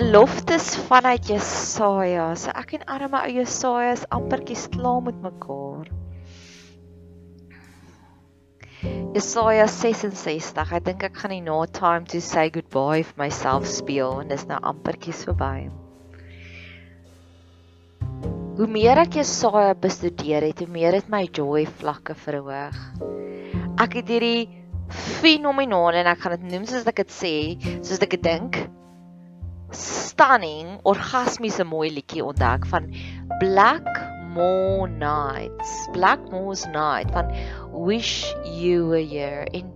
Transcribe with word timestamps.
Beloftes 0.00 0.76
vanuit 0.88 1.26
Jesaja. 1.28 2.30
So 2.38 2.52
ek 2.56 2.78
en 2.78 2.86
arme 2.88 3.20
ou 3.20 3.32
Jesaja 3.34 3.90
is 3.92 4.06
ampertjies 4.14 4.68
klaar 4.72 5.02
met 5.04 5.18
mekaar. 5.20 5.90
Jesaja 9.12 9.66
66. 9.68 10.72
Ek 10.78 10.86
dink 10.86 11.04
ek 11.04 11.20
gaan 11.20 11.34
die 11.34 11.42
no 11.44 11.58
time 11.68 12.08
to 12.08 12.22
say 12.24 12.48
goodbye 12.48 13.04
vir 13.04 13.20
myself 13.20 13.68
speel 13.68 14.22
en 14.22 14.32
dis 14.32 14.46
nou 14.48 14.62
ampertjies 14.72 15.20
verby. 15.28 15.68
Hoe 18.56 18.72
meer 18.72 19.04
ek 19.04 19.20
Jesaja 19.20 19.76
bestudeer 19.76 20.48
het, 20.48 20.64
hoe 20.64 20.72
meer 20.80 20.96
het 20.96 21.12
my 21.12 21.26
joy 21.28 21.66
vlakke 21.82 22.16
verhoog. 22.24 22.80
Ek 23.80 24.00
het 24.00 24.08
hierdie 24.08 24.48
fenomenale 25.20 26.00
en 26.00 26.14
ek 26.16 26.24
gaan 26.24 26.38
dit 26.38 26.52
noem 26.54 26.68
soos 26.68 26.88
ek 26.88 27.04
dit 27.04 27.18
sê, 27.20 27.34
soos 27.84 28.00
ek 28.00 28.16
dit 28.16 28.30
dink 28.32 28.64
stunning 29.72 30.78
orgasmiese 30.84 31.64
mooi 31.64 31.90
liedjie 31.94 32.24
ontdek 32.24 32.66
van 32.70 32.90
Black 33.40 33.86
Moor 34.34 34.88
Nights. 34.88 35.88
Black 35.92 36.20
Moor's 36.30 36.66
Night 36.66 37.10
van 37.10 37.32
Wish 37.72 38.32
You 38.44 38.86
Were 38.90 39.02
Here 39.02 39.46
in 39.50 39.72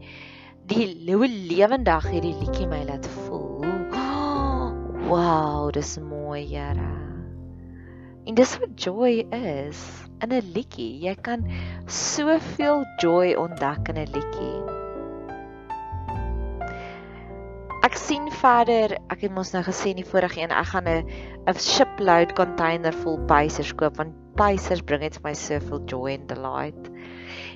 die 0.71 0.87
lewe 1.07 1.29
lewendig 1.29 2.07
hierdie 2.09 2.37
liedjie 2.41 2.69
my 2.71 2.85
laat 2.89 3.09
voel. 3.25 3.65
Wow, 5.05 5.69
dis 5.71 5.99
mooi, 6.01 6.47
Here. 6.49 6.89
En 8.25 8.35
dis 8.35 8.55
wat 8.59 8.73
joy 8.81 9.27
is 9.37 9.81
in 10.25 10.33
'n 10.33 10.53
liedjie. 10.55 11.03
Jy 11.05 11.15
kan 11.21 11.45
soveel 11.87 12.87
joy 13.03 13.35
ontdek 13.37 13.93
in 13.93 14.01
'n 14.01 14.09
liedjie. 14.17 14.74
Ek 17.95 18.01
sien 18.03 18.25
verder, 18.41 18.97
ek 19.15 19.21
het 19.23 19.31
mos 19.31 19.53
nou 19.55 19.61
gesê 19.63 19.93
in 19.93 20.01
die 20.01 20.09
vorige 20.09 20.41
een, 20.41 20.51
ek 20.51 20.73
gaan 20.73 20.89
'n 20.91 21.07
'n 21.47 21.61
shipload 21.63 22.33
container 22.35 22.93
vol 23.05 23.21
pysers 23.31 23.71
koop 23.79 24.01
want 24.03 24.17
pysers 24.35 24.83
bring 24.83 25.03
dit 25.07 25.15
vir 25.15 25.23
my 25.23 25.35
soveel 25.39 25.79
joy 25.87 26.15
and 26.19 26.27
delight. 26.27 26.91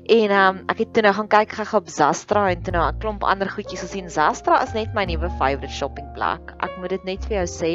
En 0.09 0.31
ehm 0.31 0.57
um, 0.57 0.61
ek 0.73 0.79
het 0.81 0.93
toe 0.97 1.03
nou 1.05 1.11
gaan 1.13 1.27
kyk 1.29 1.51
gou 1.53 1.83
op 1.83 1.89
Zastra 1.93 2.47
en 2.49 2.63
toe 2.65 2.73
nou 2.73 2.85
'n 2.89 2.99
klomp 2.99 3.25
ander 3.29 3.51
goedjies 3.53 3.83
gesien. 3.85 4.07
Zastra 4.09 4.63
is 4.65 4.73
net 4.73 4.95
my 4.97 5.05
nuwe 5.05 5.29
favourite 5.37 5.75
shopping 5.75 6.09
plek. 6.15 6.55
Ek 6.65 6.79
moet 6.81 6.95
dit 6.95 7.05
net 7.05 7.27
vir 7.29 7.37
jou 7.37 7.49
sê. 7.53 7.73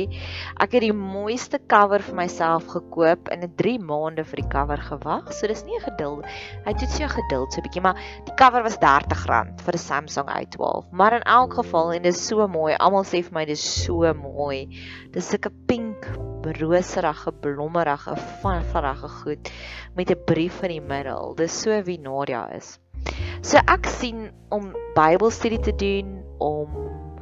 Ek 0.58 0.74
het 0.74 0.82
die 0.82 0.94
mooiste 0.94 1.60
cover 1.68 2.02
vir 2.02 2.16
myself 2.16 2.66
gekoop 2.74 3.30
en 3.30 3.44
'n 3.44 3.54
3 3.56 3.78
maande 3.78 4.26
vir 4.26 4.42
die 4.42 4.50
cover 4.50 4.82
gewag. 4.82 5.32
So 5.32 5.48
dis 5.48 5.64
nie 5.66 5.78
'n 5.78 5.86
geduld. 5.86 6.26
Hy 6.66 6.74
toets 6.74 6.98
jou 6.98 7.10
geduld 7.10 7.54
so 7.54 7.62
'n 7.62 7.68
bietjie, 7.70 7.82
maar 7.84 8.02
die 8.26 8.36
cover 8.36 8.64
was 8.64 8.78
R30 8.82 9.62
vir 9.62 9.74
'n 9.74 9.78
Samsung 9.78 10.28
A12. 10.28 10.92
Maar 10.92 11.14
in 11.14 11.22
elk 11.22 11.54
geval 11.54 11.94
en 11.94 12.02
dit 12.02 12.16
is 12.16 12.28
so 12.28 12.48
mooi. 12.48 12.74
Almal 12.74 13.04
sê 13.04 13.22
vir 13.22 13.34
my 13.34 13.46
dis 13.46 13.84
so 13.84 14.12
mooi. 14.14 14.68
Dis 15.12 15.30
sulke 15.30 15.52
pink 15.68 16.33
roserige 16.60 17.32
blommerige 17.32 18.16
vanfarige 18.42 19.10
goed 19.24 19.52
met 19.96 20.12
'n 20.12 20.24
brief 20.26 20.62
in 20.64 20.70
die 20.70 20.82
middel. 20.82 21.36
Dis 21.36 21.62
so 21.62 21.82
wie 21.84 22.00
Nadia 22.00 22.50
is. 22.52 22.80
So 23.42 23.58
ek 23.58 23.86
sien 23.86 24.32
om 24.50 24.74
Bybelstudie 24.96 25.60
te 25.60 25.76
doen, 25.76 26.24
om 26.40 26.68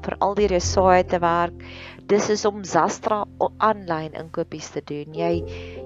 vir 0.06 0.18
al 0.20 0.36
die 0.36 0.48
Jesaja 0.48 1.04
te 1.04 1.20
werk. 1.22 1.64
Dis 2.10 2.30
is 2.34 2.46
om 2.46 2.64
Zastra 2.68 3.24
aanlyn 3.58 4.14
inkopies 4.20 4.72
te 4.74 4.82
doen. 4.86 5.14
Jy 5.14 5.34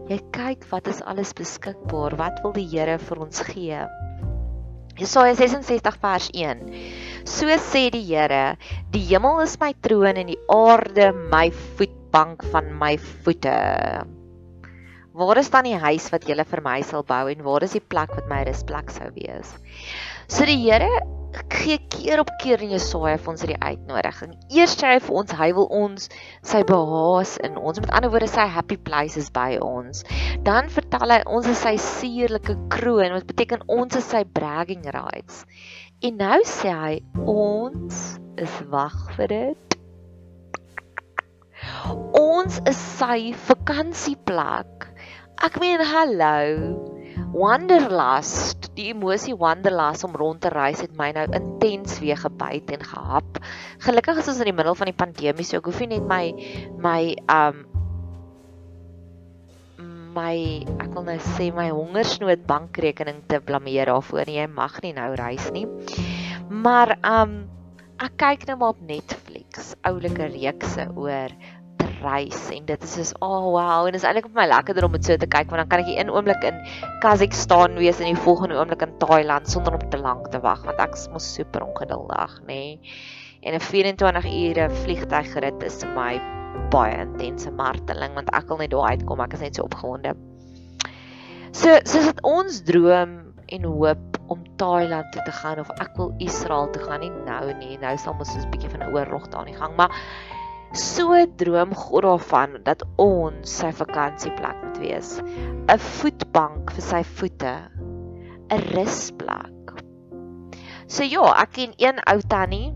jy 0.09 0.19
kyk 0.35 0.65
wat 0.71 0.87
is 0.87 1.03
alles 1.03 1.33
beskikbaar. 1.37 2.15
Wat 2.17 2.41
wil 2.43 2.55
die 2.57 2.67
Here 2.71 2.97
vir 3.01 3.21
ons 3.27 3.43
gee? 3.49 3.83
Jesaja 4.95 5.35
66 5.35 5.99
vers 5.99 6.29
1. 6.31 6.63
So 7.27 7.51
sê 7.59 7.89
die 7.91 8.05
Here: 8.07 8.55
Die 8.91 9.03
hemel 9.09 9.43
is 9.43 9.57
my 9.59 9.73
troon 9.81 10.15
en 10.15 10.31
die 10.31 10.39
aarde 10.47 11.11
my 11.31 11.49
voet 11.51 12.04
bank 12.15 12.45
van 12.53 12.71
my 12.79 12.95
voete. 12.97 13.57
Waar 15.15 15.39
is 15.39 15.51
dan 15.51 15.67
die 15.67 15.77
huis 15.79 16.07
wat 16.11 16.27
jy 16.27 16.35
vir 16.43 16.61
my 16.63 16.79
sal 16.83 17.03
bou 17.07 17.25
en 17.31 17.43
waar 17.43 17.63
is 17.63 17.75
die 17.75 17.83
plek 17.83 18.15
wat 18.15 18.31
my 18.31 18.41
rusplek 18.47 18.91
sou 18.91 19.11
wees? 19.15 19.51
So 20.31 20.47
die 20.47 20.57
Here 20.59 20.89
gee 21.51 21.77
keer 21.91 22.21
op 22.23 22.31
keer 22.39 22.61
in 22.63 22.71
Jesaja 22.71 23.17
vir 23.19 23.31
ons 23.31 23.43
hierdie 23.43 23.59
uitnodiging. 23.59 24.35
Eers 24.55 24.75
sê 24.79 24.93
hy 24.93 24.99
vir 25.03 25.17
ons 25.21 25.35
hy 25.39 25.49
wil 25.57 25.67
ons 25.81 26.07
sy 26.47 26.61
behaas 26.67 27.35
in 27.47 27.59
ons. 27.59 27.81
Met 27.83 27.91
ander 27.97 28.13
woorde 28.13 28.31
sy 28.31 28.47
happy 28.57 28.77
places 28.89 29.27
by 29.35 29.57
ons. 29.63 30.05
Dan 30.47 30.71
vertel 30.71 31.17
hy 31.17 31.21
ons 31.27 31.51
is 31.51 31.63
sy 31.63 31.75
suurlike 31.81 32.55
kroon 32.71 33.17
wat 33.17 33.27
beteken 33.31 33.67
ons 33.67 33.99
is 33.99 34.07
sy 34.11 34.23
bragging 34.39 34.87
rights. 34.95 35.43
En 36.03 36.19
nou 36.23 36.39
sê 36.47 36.71
hy 36.71 36.99
ons 37.23 38.03
is 38.39 38.59
wag 38.71 38.99
vir 39.17 39.31
dit 39.31 39.74
Ons 42.15 42.59
is 42.69 42.79
sy 42.97 43.33
vakansieplek. 43.47 44.89
Ek 45.45 45.59
meen 45.59 45.83
hallo. 45.83 46.93
Wanderlust, 47.35 48.69
die 48.75 48.89
emosie 48.91 49.35
wanderlust 49.39 50.03
om 50.07 50.15
rond 50.15 50.41
te 50.43 50.51
reis 50.51 50.81
het 50.83 50.93
my 50.99 51.09
nou 51.15 51.25
intens 51.35 51.97
weer 52.03 52.19
gebyt 52.19 52.71
en 52.75 52.83
gehap. 52.83 53.39
Gelukkig 53.83 54.19
is 54.21 54.29
ons 54.31 54.41
in 54.43 54.51
die 54.51 54.55
middel 54.55 54.75
van 54.75 54.91
die 54.91 54.95
pandemie, 54.95 55.47
so 55.47 55.59
ek 55.59 55.67
hoef 55.71 55.81
nie 55.83 55.95
net 55.95 56.07
my 56.11 56.23
my 56.83 57.01
um 57.31 57.65
my 60.15 60.35
ek 60.79 60.93
wil 60.95 61.03
nou 61.09 61.17
sê 61.35 61.49
my 61.55 61.67
hongersnood 61.75 62.45
bankrekening 62.47 63.19
te 63.27 63.41
blameer 63.43 63.91
daarvoor 63.91 64.23
nie. 64.29 64.39
Jy 64.39 64.47
mag 64.51 64.79
nie 64.83 64.93
nou 64.95 65.09
reis 65.19 65.49
nie. 65.55 65.65
Maar 66.47 66.95
um 67.03 67.35
ek 68.03 68.15
kyk 68.19 68.47
nou 68.47 68.57
maar 68.61 68.75
op 68.75 68.81
Netflix, 68.83 69.73
oulike 69.87 70.31
reekse 70.31 70.87
oor 70.95 71.35
reis 72.05 72.43
en 72.53 72.67
dit 72.69 72.85
is 72.87 72.93
soos 72.97 73.13
oh 73.25 73.51
wow 73.55 73.89
en 73.89 73.97
is 73.97 74.05
eintlik 74.07 74.29
vir 74.29 74.39
my 74.41 74.47
lekkerder 74.51 74.87
om 74.87 74.95
dit 74.97 75.09
so 75.09 75.17
te 75.21 75.29
kyk 75.35 75.49
want 75.51 75.63
dan 75.63 75.71
kan 75.71 75.83
ek 75.83 75.89
die 75.89 75.97
een 75.99 76.13
oomblik 76.13 76.45
in 76.49 76.61
Kazakhstan 77.05 77.79
wees 77.81 77.99
en 77.99 78.11
die 78.11 78.23
volgende 78.27 78.59
oomblik 78.59 78.85
in 78.85 78.93
Thailand 79.03 79.49
sonder 79.51 79.77
om 79.77 79.83
te 79.89 80.01
lank 80.01 80.29
te 80.35 80.41
wag 80.45 80.63
want 80.69 80.79
ek 80.85 80.95
is 80.99 81.09
mos 81.13 81.27
super 81.39 81.65
ongeduldig 81.65 82.37
nê 82.45 82.53
nee. 82.53 82.95
en 83.45 83.57
'n 83.57 83.65
24 83.71 84.31
ure 84.43 84.69
vliegtuigrit 84.85 85.67
is 85.71 85.81
vir 85.83 85.93
my 85.97 86.13
baie 86.71 86.95
intense 87.01 87.51
marteling 87.51 88.15
want 88.15 88.31
ek 88.33 88.47
wil 88.49 88.63
net 88.63 88.71
daar 88.71 88.95
uitkom 88.95 89.27
ek 89.27 89.37
is 89.39 89.45
net 89.49 89.55
so 89.59 89.67
opgewonde 89.67 90.15
So 91.55 91.71
soos 91.87 92.09
dit 92.09 92.17
ons 92.27 92.57
droom 92.67 93.11
en 93.55 93.67
hoop 93.69 94.17
om 94.33 94.41
Thailand 94.59 95.07
toe 95.13 95.21
te 95.23 95.31
gaan 95.31 95.61
of 95.61 95.69
ek 95.79 95.93
wil 95.95 96.09
Israel 96.19 96.67
toe 96.73 96.81
gaan 96.83 96.99
nie 96.99 97.11
nou 97.23 97.53
nie. 97.61 97.77
Nou 97.79 97.93
sal 98.01 98.17
ons 98.19 98.33
'n 98.35 98.49
bietjie 98.51 98.71
van 98.73 98.83
'n 98.83 98.91
oorlog 98.91 99.29
daar 99.31 99.47
in 99.47 99.53
die 99.53 99.59
gang, 99.61 99.75
maar 99.77 99.91
so 100.75 101.15
droom 101.39 101.71
God 101.73 102.03
daarvan 102.03 102.57
dat 102.67 102.83
ons 102.99 103.51
sy 103.61 103.71
vakansieplek 103.71 104.57
moet 104.63 104.79
wees. 104.83 105.11
'n 105.71 105.79
Voetbank 105.79 106.73
vir 106.75 106.83
sy 106.83 107.01
voete. 107.03 107.55
'n 108.51 108.61
Rusplek. 108.75 109.79
So 110.87 111.03
ja, 111.03 111.31
ek 111.41 111.55
ken 111.55 111.73
een 111.79 111.99
ou 112.11 112.19
tannie, 112.27 112.75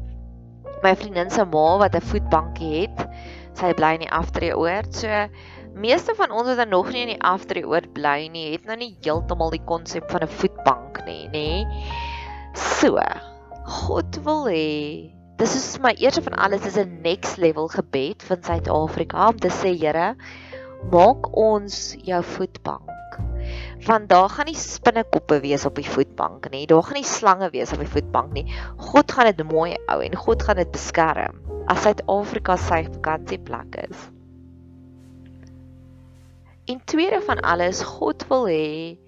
my 0.83 0.95
vriendin 0.95 1.29
se 1.29 1.45
ma 1.45 1.77
wat 1.77 1.95
'n 1.95 2.01
voetbankie 2.01 2.87
het. 2.87 3.05
Sy 3.53 3.73
bly 3.73 3.93
in 3.99 4.07
die 4.07 4.11
aftreeoord. 4.11 4.95
So 4.95 5.27
meeste 5.75 6.15
van 6.15 6.31
ons 6.31 6.55
wat 6.55 6.69
nog 6.69 6.91
nie 6.91 7.01
in 7.01 7.13
die 7.13 7.21
aftreeoord 7.21 7.93
bly 7.93 8.29
nie, 8.31 8.51
het 8.53 8.65
nou 8.65 8.77
nie 8.77 8.97
heeltemal 9.03 9.51
die 9.51 9.65
konsep 9.65 10.09
van 10.11 10.23
'n 10.23 10.35
voetbank 10.39 11.05
nie, 11.05 11.27
nê? 11.27 11.49
So, 12.55 12.97
God 13.65 14.23
wil 14.23 14.47
hê 14.47 15.18
Dis 15.39 15.53
is 15.55 15.77
my 15.79 15.93
eerste 15.95 16.19
van 16.25 16.33
alles 16.35 16.65
is 16.67 16.75
'n 16.75 16.99
next 17.01 17.37
level 17.37 17.69
gebed 17.71 18.23
van 18.27 18.43
Suid-Afrika 18.43 19.27
om 19.27 19.37
te 19.39 19.47
sê 19.47 19.71
Here, 19.71 20.15
maak 20.91 21.29
ons 21.31 21.95
jou 22.03 22.23
voetbank. 22.23 23.15
Want 23.87 24.09
daar 24.09 24.29
gaan 24.29 24.45
nie 24.51 24.55
spinnekoppe 24.55 25.39
wees 25.39 25.65
op 25.65 25.75
die 25.75 25.87
voetbank 25.89 26.49
nie. 26.51 26.65
Daar 26.67 26.83
gaan 26.83 26.99
nie 26.99 27.07
slange 27.07 27.49
wees 27.49 27.71
op 27.71 27.79
die 27.79 27.87
voetbank 27.87 28.33
nie. 28.33 28.45
God 28.75 29.11
gaan 29.11 29.31
dit 29.31 29.51
mooi 29.51 29.77
hou 29.87 30.03
en 30.03 30.15
God 30.15 30.43
gaan 30.43 30.59
dit 30.59 30.71
beskerm 30.71 31.39
as 31.71 31.81
Suid-Afrika 31.87 32.57
sy 32.57 32.83
vakansieplek 32.83 33.79
is. 33.89 34.09
En 36.67 36.83
tweede 36.85 37.21
van 37.21 37.39
alles, 37.39 37.81
God 37.81 38.27
wil 38.27 38.45
hê 38.51 38.99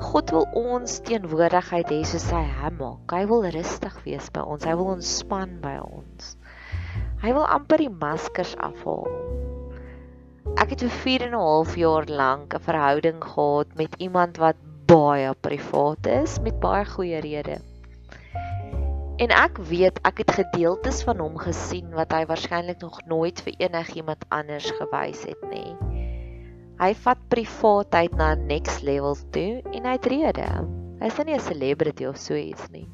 God 0.00 0.30
wil 0.30 0.46
ons 0.58 1.00
teenwoordigheid 1.08 1.90
hê 1.92 2.00
soos 2.06 2.28
hy 2.34 2.44
hom 2.60 2.78
maak. 2.80 3.14
Hy 3.14 3.24
wil 3.30 3.46
rustig 3.54 3.96
wees 4.04 4.30
by 4.34 4.44
ons. 4.46 4.64
Hy 4.64 4.74
wil 4.78 4.92
ontspan 4.94 5.58
by 5.64 5.76
ons. 5.82 6.36
Hy 7.22 7.32
wil 7.34 7.46
amper 7.50 7.82
die 7.82 7.90
maskers 7.90 8.54
afhaal. 8.62 9.08
Ek 10.58 10.72
het 10.72 10.84
vir 10.86 10.94
4 11.04 11.26
en 11.28 11.34
'n 11.34 11.44
half 11.44 11.76
jaar 11.76 12.06
lank 12.06 12.54
'n 12.54 12.66
verhouding 12.68 13.20
gehad 13.24 13.74
met 13.76 13.94
iemand 13.98 14.38
wat 14.38 14.56
baie 14.86 15.34
privaat 15.34 16.06
is 16.06 16.38
met 16.40 16.60
baie 16.60 16.84
goeie 16.84 17.20
redes. 17.20 17.60
En 19.18 19.34
ek 19.34 19.58
weet 19.66 19.98
ek 20.06 20.22
het 20.22 20.30
gedeeltes 20.30 21.02
van 21.02 21.18
hom 21.18 21.38
gesien 21.42 21.90
wat 21.90 22.12
hy 22.14 22.22
waarskynlik 22.30 22.80
nog 22.80 23.00
nooit 23.10 23.40
vir 23.42 23.54
enigiemand 23.58 24.22
anders 24.30 24.70
gewys 24.78 25.24
het 25.26 25.42
nie. 25.50 25.74
Hy 26.78 26.92
vat 26.94 27.22
privaatheid 27.26 28.12
na 28.14 28.34
next 28.38 28.84
levels 28.86 29.24
toe 29.34 29.58
en 29.74 29.86
hy 29.88 29.96
het 29.96 30.06
rede. 30.06 30.46
Hy's 31.00 31.18
nie 31.26 31.34
'n 31.34 31.42
celebrity 31.42 32.06
of 32.06 32.16
so 32.22 32.34
iets 32.38 32.70
nie. 32.70 32.86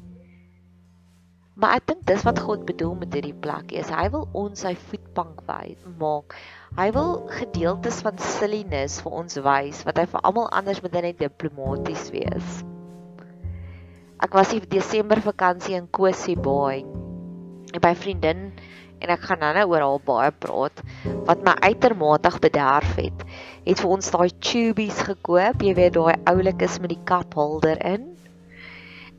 Maar 1.55 1.77
ek 1.77 1.85
dink 1.87 2.01
dis 2.09 2.23
wat 2.27 2.39
God 2.43 2.65
bedoel 2.65 2.95
met 2.99 3.13
hierdie 3.13 3.37
plek 3.45 3.71
is 3.71 3.87
hy 3.93 4.09
wil 4.11 4.25
ons 4.33 4.65
sy 4.65 4.73
voetbank 4.75 5.45
wys 5.47 5.85
maak. 6.01 6.33
Hy 6.75 6.89
wil 6.91 7.29
gedeeltes 7.31 8.01
van 8.03 8.17
silliness 8.17 8.97
vir 9.05 9.15
ons 9.21 9.37
wys 9.45 9.83
wat 9.87 10.01
hy 10.01 10.05
vir 10.15 10.25
almal 10.27 10.49
anders 10.49 10.81
moet 10.81 10.97
net 11.05 11.21
diplomaties 11.21 12.09
wees. 12.11 12.65
Ek 14.19 14.33
was 14.33 14.51
in 14.57 14.65
Desember 14.67 15.21
vakansie 15.21 15.77
in 15.77 15.87
Kosi. 15.87 16.35
En 16.35 17.81
by 17.81 17.93
vriendin 17.95 18.51
en 19.03 19.13
ek 19.15 19.27
gaan 19.27 19.41
nou-nou 19.43 19.65
oor 19.71 19.85
haar 19.85 20.03
baie 20.09 20.33
praat 20.45 20.81
wat 21.27 21.43
my 21.45 21.55
uitermate 21.67 22.31
bederf 22.41 22.95
het. 22.99 23.23
Het 23.65 23.81
vir 23.81 23.93
ons 23.95 24.11
daai 24.13 24.29
tubies 24.49 24.99
gekoop, 25.07 25.63
jy 25.63 25.73
weet 25.77 25.95
daai 25.97 26.15
oulikes 26.31 26.79
met 26.83 26.93
die 26.93 27.01
kaphouder 27.11 27.81
in. 27.85 28.11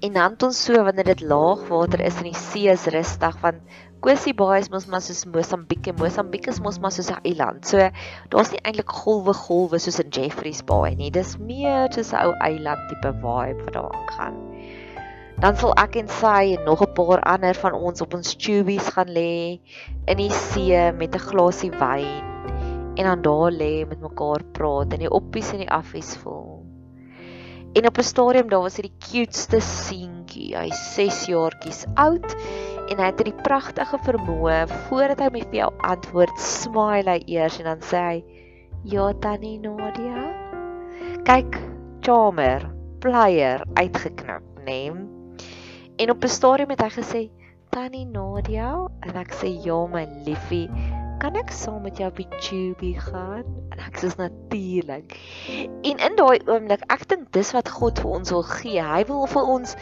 En 0.05 0.13
dan 0.13 0.35
het 0.37 0.43
ons 0.45 0.63
so 0.69 0.83
wanneer 0.85 1.09
dit 1.09 1.23
laagwater 1.25 2.03
is 2.05 2.19
en 2.21 2.29
die 2.29 2.37
see 2.37 2.69
is 2.73 2.89
rustig 2.93 3.39
want 3.43 3.63
Kosi 4.05 4.35
Baai 4.37 4.61
is 4.61 4.69
mos 4.71 4.85
maar 4.93 5.01
soos 5.01 5.25
Mosambiek 5.33 5.89
en 5.89 5.97
Mosambiek 5.99 6.51
is 6.53 6.61
mos 6.61 6.77
maar 6.79 6.93
soos 6.93 7.09
'n 7.11 7.25
eiland. 7.25 7.65
So 7.67 7.89
daar's 8.31 8.53
nie 8.53 8.61
eintlik 8.63 8.93
golwe 9.03 9.33
golwe 9.33 9.81
soos 9.81 9.99
in 10.05 10.13
Jeffreys 10.13 10.63
Baai 10.63 10.95
nie. 10.95 11.11
Dis 11.11 11.39
meer 11.39 11.89
soos 11.93 12.13
'n 12.13 12.23
ou 12.27 12.35
eiland 12.51 12.89
tipe 12.93 13.13
vibe 13.25 13.65
wat 13.65 13.73
daar 13.73 14.05
gaan 14.19 14.56
dan 15.41 15.57
sal 15.61 15.75
ek 15.77 15.99
en 16.01 16.09
sy 16.09 16.57
en 16.57 16.65
nog 16.65 16.83
'n 16.83 16.93
paar 16.97 17.21
ander 17.21 17.55
van 17.55 17.75
ons 17.75 18.01
op 18.01 18.15
ons 18.15 18.37
tubies 18.37 18.89
gaan 18.97 19.11
lê 19.13 19.61
in 20.07 20.17
die 20.17 20.31
see 20.31 20.93
met 20.93 21.15
'n 21.15 21.27
glasie 21.29 21.71
wyn 21.71 22.25
en 22.97 23.05
dan 23.05 23.23
daar 23.23 23.53
lê 23.53 23.85
met 23.89 24.01
mekaar 24.01 24.43
praat 24.53 24.93
en 24.93 24.99
die 25.05 25.11
oppies 25.11 25.53
en 25.53 25.59
die 25.59 25.71
affies 25.71 26.17
voel. 26.17 26.65
En 27.77 27.87
op 27.87 27.99
'n 27.99 28.03
stadium 28.03 28.49
daar 28.49 28.65
was 28.65 28.77
hy 28.77 28.89
die 28.89 28.99
cutest 29.11 29.53
seentjie. 29.61 30.57
Hy's 30.57 30.95
6 30.95 31.27
jaartjies 31.27 31.85
oud 31.95 32.37
en 32.89 32.99
hy 32.99 33.05
het 33.05 33.19
hierdie 33.21 33.43
pragtige 33.43 33.99
vermoë 33.99 34.69
voordat 34.89 35.21
hy 35.21 35.29
vir 35.31 35.55
jou 35.61 35.73
antwoord, 35.79 36.39
smile 36.39 37.11
hy 37.11 37.23
eers 37.27 37.59
en 37.59 37.65
dan 37.65 37.81
sê 37.81 38.01
hy: 38.09 38.25
"Ja, 38.85 39.13
tannie 39.13 39.59
Nadia." 39.59 40.33
Kyk, 41.25 41.61
charmer, 42.01 42.73
player 43.01 43.63
uitgeknip, 43.75 44.43
né? 44.65 44.65
Nee? 44.65 45.16
En 45.97 46.11
op 46.11 46.25
'n 46.25 46.29
stadium 46.29 46.71
het 46.71 46.81
hy 46.81 46.91
gesê, 46.91 47.31
"Tannie 47.69 48.07
Nadia," 48.07 48.89
en 49.01 49.15
ek 49.17 49.33
sê, 49.33 49.65
"Ja, 49.65 49.87
my 49.87 50.09
liefie, 50.25 50.71
kan 51.19 51.37
ek 51.37 51.51
saam 51.51 51.83
met 51.83 51.97
jou 51.97 52.13
die 52.13 52.29
tubie 52.29 53.01
gaan?" 53.01 53.45
En 53.71 53.79
ek 53.79 53.97
sê, 53.97 54.17
"Natuurlik." 54.17 55.19
En 55.83 55.97
in 55.97 56.17
daai 56.17 56.41
oomblik, 56.47 56.83
ek 56.87 57.09
dink 57.09 57.33
dis 57.33 57.53
wat 57.53 57.69
God 57.69 57.99
vir 57.99 58.11
ons 58.11 58.31
wil 58.31 58.43
gee. 58.43 58.83
Hy 58.83 59.05
wil 59.05 59.27
vir 59.27 59.43
ons 59.43 59.77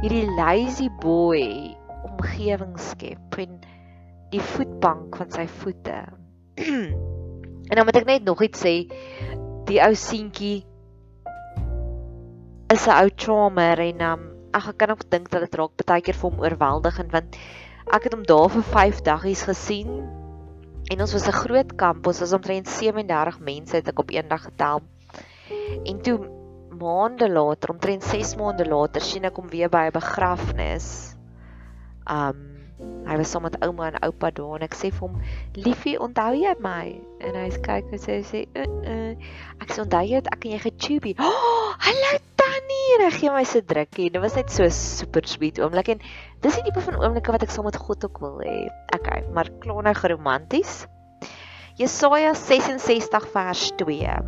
hierdie 0.00 0.28
lazy 0.36 0.88
boy 1.00 1.76
omgewing 2.04 2.78
skep 2.78 3.38
en 3.38 3.60
die 4.30 4.40
voetbank 4.40 5.16
van 5.16 5.30
sy 5.30 5.46
voete. 5.46 6.04
en 7.68 7.76
dan 7.76 7.84
moet 7.84 7.96
ek 7.96 8.06
net 8.06 8.24
nog 8.24 8.42
iets 8.42 8.64
sê. 8.64 8.90
Die 9.64 9.80
ou 9.84 9.94
seentjie 9.94 10.64
is 12.72 12.86
'n 12.86 12.90
ou 12.90 13.08
charmer 13.16 13.78
en 13.80 14.00
um, 14.00 14.37
ag 14.52 14.68
ek 14.72 14.78
kan 14.78 14.90
ook 14.90 15.10
dink 15.10 15.30
dat 15.30 15.44
dit 15.46 15.54
raak 15.54 15.84
baie 15.86 16.02
keer 16.02 16.16
vir 16.16 16.30
hom 16.30 16.40
oorweldigend 16.40 17.12
want 17.12 17.36
ek 17.92 18.08
het 18.08 18.14
hom 18.14 18.24
daar 18.28 18.48
vir 18.52 18.62
5 18.62 19.02
daggies 19.06 19.44
gesien 19.48 19.92
en 20.92 21.00
ons 21.04 21.12
was 21.12 21.28
'n 21.28 21.40
groot 21.44 21.76
kamp. 21.76 22.06
Ons 22.06 22.20
was 22.20 22.32
omtrent 22.32 22.68
37 22.68 23.40
mense 23.40 23.76
het 23.76 23.88
ek 23.88 23.98
op 23.98 24.10
een 24.10 24.28
dag 24.28 24.42
getel. 24.42 24.80
En 25.84 26.02
toe 26.02 26.18
maande 26.78 27.30
later 27.30 27.70
omtrent 27.70 28.04
6 28.04 28.36
maande 28.36 28.68
later 28.68 29.00
sien 29.00 29.24
ek 29.24 29.36
hom 29.36 29.48
weer 29.48 29.68
by 29.68 29.88
'n 29.88 29.92
begrafnis. 29.92 31.16
Um 32.06 32.56
hy 32.78 33.16
was 33.16 33.30
saam 33.30 33.42
met 33.42 33.56
ouma 33.64 33.86
en 33.86 34.02
oupa 34.06 34.30
daar 34.30 34.54
en 34.54 34.62
ek 34.62 34.74
sê 34.74 34.90
vir 34.92 35.08
hom 35.08 35.20
liefie 35.52 35.98
onthou 35.98 36.34
jy 36.34 36.54
my? 36.60 37.00
En 37.20 37.34
hy 37.34 37.48
kyk 37.50 37.92
en 37.92 37.98
sê 37.98 38.22
sê 38.22 38.46
uh, 38.54 38.66
uh. 38.84 39.14
ek 39.60 39.72
sê 39.72 39.82
onthou 39.82 40.04
jy 40.06 40.16
ek 40.16 40.44
en 40.44 40.50
jy 40.52 40.58
getubie 40.58 41.16
oh, 41.18 41.74
hallo 41.86 42.18
tannie 42.36 42.37
en 42.68 43.04
hy 43.06 43.10
gee 43.14 43.32
my 43.32 43.44
so 43.48 43.64
drukkie 43.64 44.10
dit 44.12 44.22
was 44.22 44.36
net 44.38 44.52
so 44.52 44.68
super 44.74 45.26
sweet 45.28 45.60
oomblik 45.62 45.92
en 45.94 46.02
dis 46.44 46.58
die 46.58 46.66
tipe 46.68 46.84
van 46.84 46.98
oomblikke 47.00 47.34
wat 47.34 47.46
ek 47.46 47.54
saam 47.54 47.68
met 47.68 47.78
God 47.80 48.04
ook 48.04 48.20
wil 48.24 48.40
hê. 48.44 48.58
Okay 48.96 49.24
maar 49.34 49.50
klaar 49.62 49.84
nou 49.88 49.94
geromanties 49.96 50.82
Jesaja 51.78 52.34
66 52.34 53.30
vers 53.34 53.70
2 53.80 54.18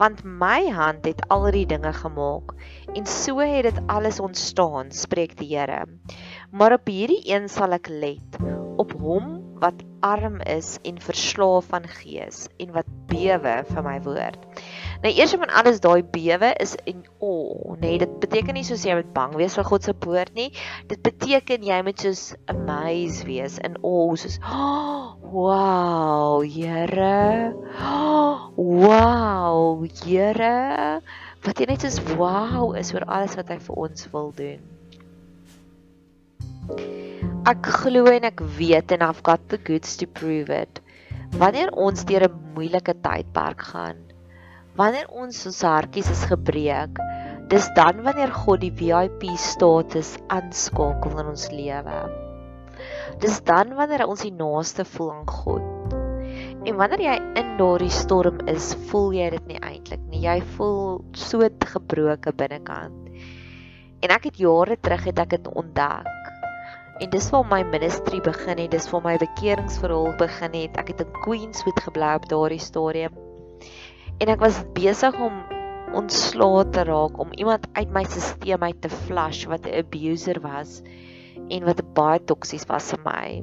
want 0.00 0.24
my 0.24 0.70
hand 0.72 1.04
het 1.06 1.20
al 1.30 1.50
die 1.54 1.66
dinge 1.68 1.92
gemaak 1.94 2.54
en 2.96 3.06
so 3.06 3.38
het 3.38 3.68
dit 3.68 3.80
alles 3.92 4.20
ontstaan 4.20 4.90
spreek 4.90 5.36
die 5.38 5.52
Here. 5.52 5.84
Maar 6.50 6.78
op 6.78 6.88
hierdie 6.90 7.22
een 7.28 7.48
sal 7.52 7.76
ek 7.76 7.88
let 7.88 8.40
op 8.82 8.94
hom 8.98 9.36
wat 9.62 9.84
arm 10.02 10.40
is 10.48 10.78
en 10.82 10.98
verslaaf 10.98 11.68
van 11.70 11.86
gees 11.86 12.48
en 12.58 12.72
wat 12.74 12.88
bewe 13.12 13.60
vir 13.68 13.84
my 13.86 13.98
woord. 14.02 14.40
Nou 15.02 15.10
eers 15.10 15.32
van 15.34 15.50
alles 15.50 15.80
daai 15.82 16.04
bewe 16.14 16.52
is 16.62 16.76
in 16.86 17.00
o, 17.18 17.28
oh, 17.28 17.72
nee, 17.82 17.96
dit 17.98 18.12
beteken 18.22 18.54
nie 18.54 18.62
soos 18.62 18.84
jy 18.86 18.94
moet 18.94 19.08
bang 19.16 19.32
wees 19.34 19.56
vir 19.58 19.66
God 19.66 19.88
se 19.88 19.94
woord 20.04 20.30
nie. 20.38 20.52
Dit 20.86 21.02
beteken 21.02 21.64
jy 21.66 21.78
moet 21.82 22.04
soos 22.04 22.22
amazed 22.52 23.24
wees 23.26 23.56
in 23.66 23.74
o, 23.80 23.90
oh, 24.04 24.12
soos 24.14 24.38
oh, 24.46 25.16
wow, 25.34 26.44
Here. 26.46 27.50
Oh, 27.82 28.52
wow, 28.84 29.82
Here. 30.04 31.02
Wat 31.42 31.58
jy 31.58 31.66
net 31.72 31.82
soos 31.82 31.98
wow 32.14 32.70
is 32.78 32.94
oor 32.94 33.08
alles 33.10 33.34
wat 33.40 33.50
hy 33.50 33.58
vir 33.66 33.82
ons 33.88 34.06
wil 34.14 34.30
doen. 34.38 34.62
Ek 37.50 37.66
glo 37.82 38.06
en 38.06 38.30
ek 38.30 38.46
weet 38.54 38.94
en 38.94 39.02
I've 39.02 39.26
got 39.26 39.50
the 39.50 39.58
goods 39.58 39.98
to 39.98 40.06
prove 40.06 40.46
it. 40.54 40.78
Wanneer 41.42 41.74
ons 41.74 42.06
deur 42.06 42.28
'n 42.28 42.54
moeilike 42.54 42.94
tydperk 43.02 43.66
gaan, 43.72 43.98
wanneer 44.78 45.08
ons 45.12 45.46
ons 45.48 45.62
hartjies 45.68 46.08
is 46.12 46.24
gebreek, 46.30 47.00
dis 47.52 47.66
dan 47.76 48.00
wanneer 48.06 48.32
God 48.32 48.62
die 48.62 48.72
VIP 48.72 49.26
status 49.40 50.14
aanskakel 50.32 51.18
in 51.20 51.32
ons 51.34 51.48
lewe. 51.52 51.98
Dis 53.20 53.42
dan 53.46 53.74
wanneer 53.76 54.06
ons 54.08 54.24
die 54.24 54.32
naaste 54.32 54.86
voel 54.94 55.12
aan 55.18 55.28
God. 55.28 55.98
En 56.64 56.78
wanneer 56.78 57.02
jy 57.04 57.16
in 57.42 57.52
daardie 57.58 57.92
storm 57.92 58.40
is, 58.48 58.72
voel 58.88 59.12
jy 59.18 59.28
dit 59.34 59.50
nie 59.50 59.60
eintlik 59.60 60.02
nie. 60.08 60.22
Jy 60.24 60.38
voel 60.56 61.02
so 61.18 61.44
gebroke 61.74 62.32
binnekant. 62.38 63.10
En 64.02 64.14
ek 64.14 64.30
het 64.30 64.40
jare 64.40 64.78
terug 64.80 65.04
het 65.10 65.20
ek 65.22 65.36
dit 65.36 65.50
ontdek. 65.52 66.08
En 67.02 67.10
dis 67.10 67.28
waar 67.34 67.44
my 67.50 67.60
ministry 67.66 68.22
begin 68.22 68.62
het, 68.62 68.70
dis 68.72 68.88
waar 68.90 69.04
my 69.04 69.14
bekeringsverhaal 69.20 70.16
begin 70.22 70.56
het. 70.56 70.80
Ek 70.80 70.94
het 70.94 71.04
in 71.04 71.12
Queenswood 71.22 71.84
gebly 71.84 72.14
op 72.18 72.26
daardie 72.30 72.62
stadium. 72.62 73.31
En 74.22 74.30
ek 74.30 74.38
was 74.38 74.60
besig 74.76 75.16
om 75.18 75.40
ontslae 75.98 76.62
te 76.70 76.84
raak 76.86 77.16
om 77.20 77.32
iemand 77.42 77.64
uit 77.74 77.90
my 77.90 78.04
stelsel 78.06 78.62
uit 78.62 78.78
te 78.84 78.90
flush 79.06 79.48
wat 79.50 79.66
'n 79.66 79.74
abuser 79.80 80.38
was 80.44 80.78
en 81.50 81.66
wat 81.66 81.82
baie 81.96 82.20
toksies 82.30 82.68
was 82.70 82.92
vir 82.94 83.02
my. 83.04 83.42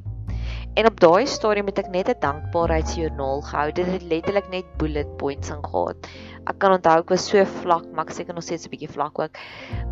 En 0.80 0.88
op 0.88 1.00
daai 1.04 1.28
stadium 1.28 1.68
het 1.68 1.80
ek 1.84 1.92
net 1.92 2.10
'n 2.10 2.20
dankbaarheidsjoernaal 2.24 3.42
gehou. 3.42 3.72
Dit 3.72 3.86
het 3.86 4.04
letterlik 4.04 4.50
net 4.50 4.66
bullet 4.78 5.18
points 5.18 5.50
ingehaat. 5.50 6.08
Ek 6.48 6.60
kan 6.60 6.72
onthou 6.72 7.00
ek 7.00 7.10
was 7.10 7.28
so 7.28 7.46
vlak, 7.46 7.86
maar 7.92 8.06
ek 8.08 8.16
seker 8.16 8.34
nog 8.34 8.44
steeds 8.44 8.66
'n 8.66 8.72
bietjie 8.72 8.94
vlak 8.96 9.20
ook. 9.20 9.36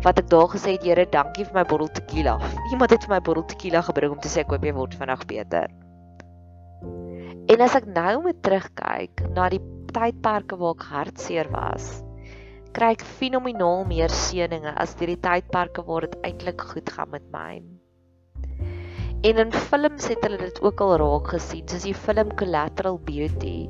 Wat 0.02 0.18
ek 0.18 0.30
daar 0.30 0.48
gesê 0.48 0.70
het, 0.72 0.82
Here, 0.82 1.06
dankie 1.06 1.44
vir 1.44 1.54
my 1.54 1.64
bottel 1.64 1.88
tequila. 1.88 2.40
Iemand 2.72 2.90
het 2.90 3.04
vir 3.04 3.14
my 3.14 3.20
bottel 3.20 3.44
tequila 3.44 3.82
gebring 3.82 4.12
om 4.12 4.20
te 4.20 4.28
sê 4.28 4.40
ek 4.40 4.50
hoop 4.50 4.64
jy 4.64 4.72
word 4.72 4.94
vinnig 4.94 5.26
beter. 5.26 5.68
En 7.48 7.60
as 7.60 7.74
ek 7.74 7.86
nou 7.86 8.22
moet 8.22 8.42
terugkyk 8.42 9.28
na 9.34 9.48
die 9.48 9.77
tydperke 9.94 10.58
waar 10.60 10.76
ek 10.76 10.86
hartseer 10.92 11.50
was, 11.54 11.88
kry 12.76 12.92
ek 12.94 13.04
fenomenaal 13.18 13.84
meer 13.90 14.12
seëninge 14.12 14.72
as 14.84 14.94
deur 15.00 15.12
die 15.14 15.20
tydperke 15.24 15.84
waar 15.88 16.06
dit 16.06 16.16
eintlik 16.28 16.64
goed 16.72 16.92
gaan 16.94 17.10
met 17.16 17.26
my. 17.34 17.60
En 19.28 19.42
in 19.42 19.52
films 19.52 20.06
het 20.06 20.22
hulle 20.22 20.38
dit 20.38 20.62
ook 20.62 20.80
al 20.84 20.96
raak 21.02 21.32
gesien, 21.34 21.66
soos 21.66 21.88
die 21.88 21.96
film 22.06 22.30
Collateral 22.38 23.00
Beauty. 23.02 23.66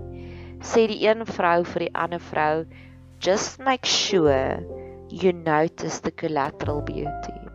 Sê 0.61 0.85
die 0.91 1.01
een 1.07 1.25
vrou 1.25 1.63
vir 1.73 1.87
die 1.87 1.95
ander 1.95 2.21
vrou, 2.21 2.67
"Just 3.21 3.59
make 3.59 3.89
sure 3.89 4.61
you 5.09 5.33
notice 5.33 6.03
the 6.03 6.13
collateral 6.13 6.83
beauty." 6.83 7.48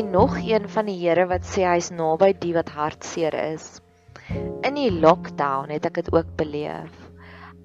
En 0.00 0.10
nog 0.10 0.36
een 0.36 0.68
van 0.68 0.86
die 0.88 0.96
Here 0.96 1.26
wat 1.28 1.44
sê 1.44 1.66
hy's 1.68 1.90
naby 1.92 2.30
die 2.40 2.54
wat 2.56 2.70
hartseer 2.72 3.34
is. 3.36 3.64
In 4.64 4.78
die 4.78 4.88
lockdown 4.88 5.68
het 5.74 5.84
ek 5.84 5.98
dit 5.98 6.06
ook 6.14 6.30
beleef. 6.40 6.94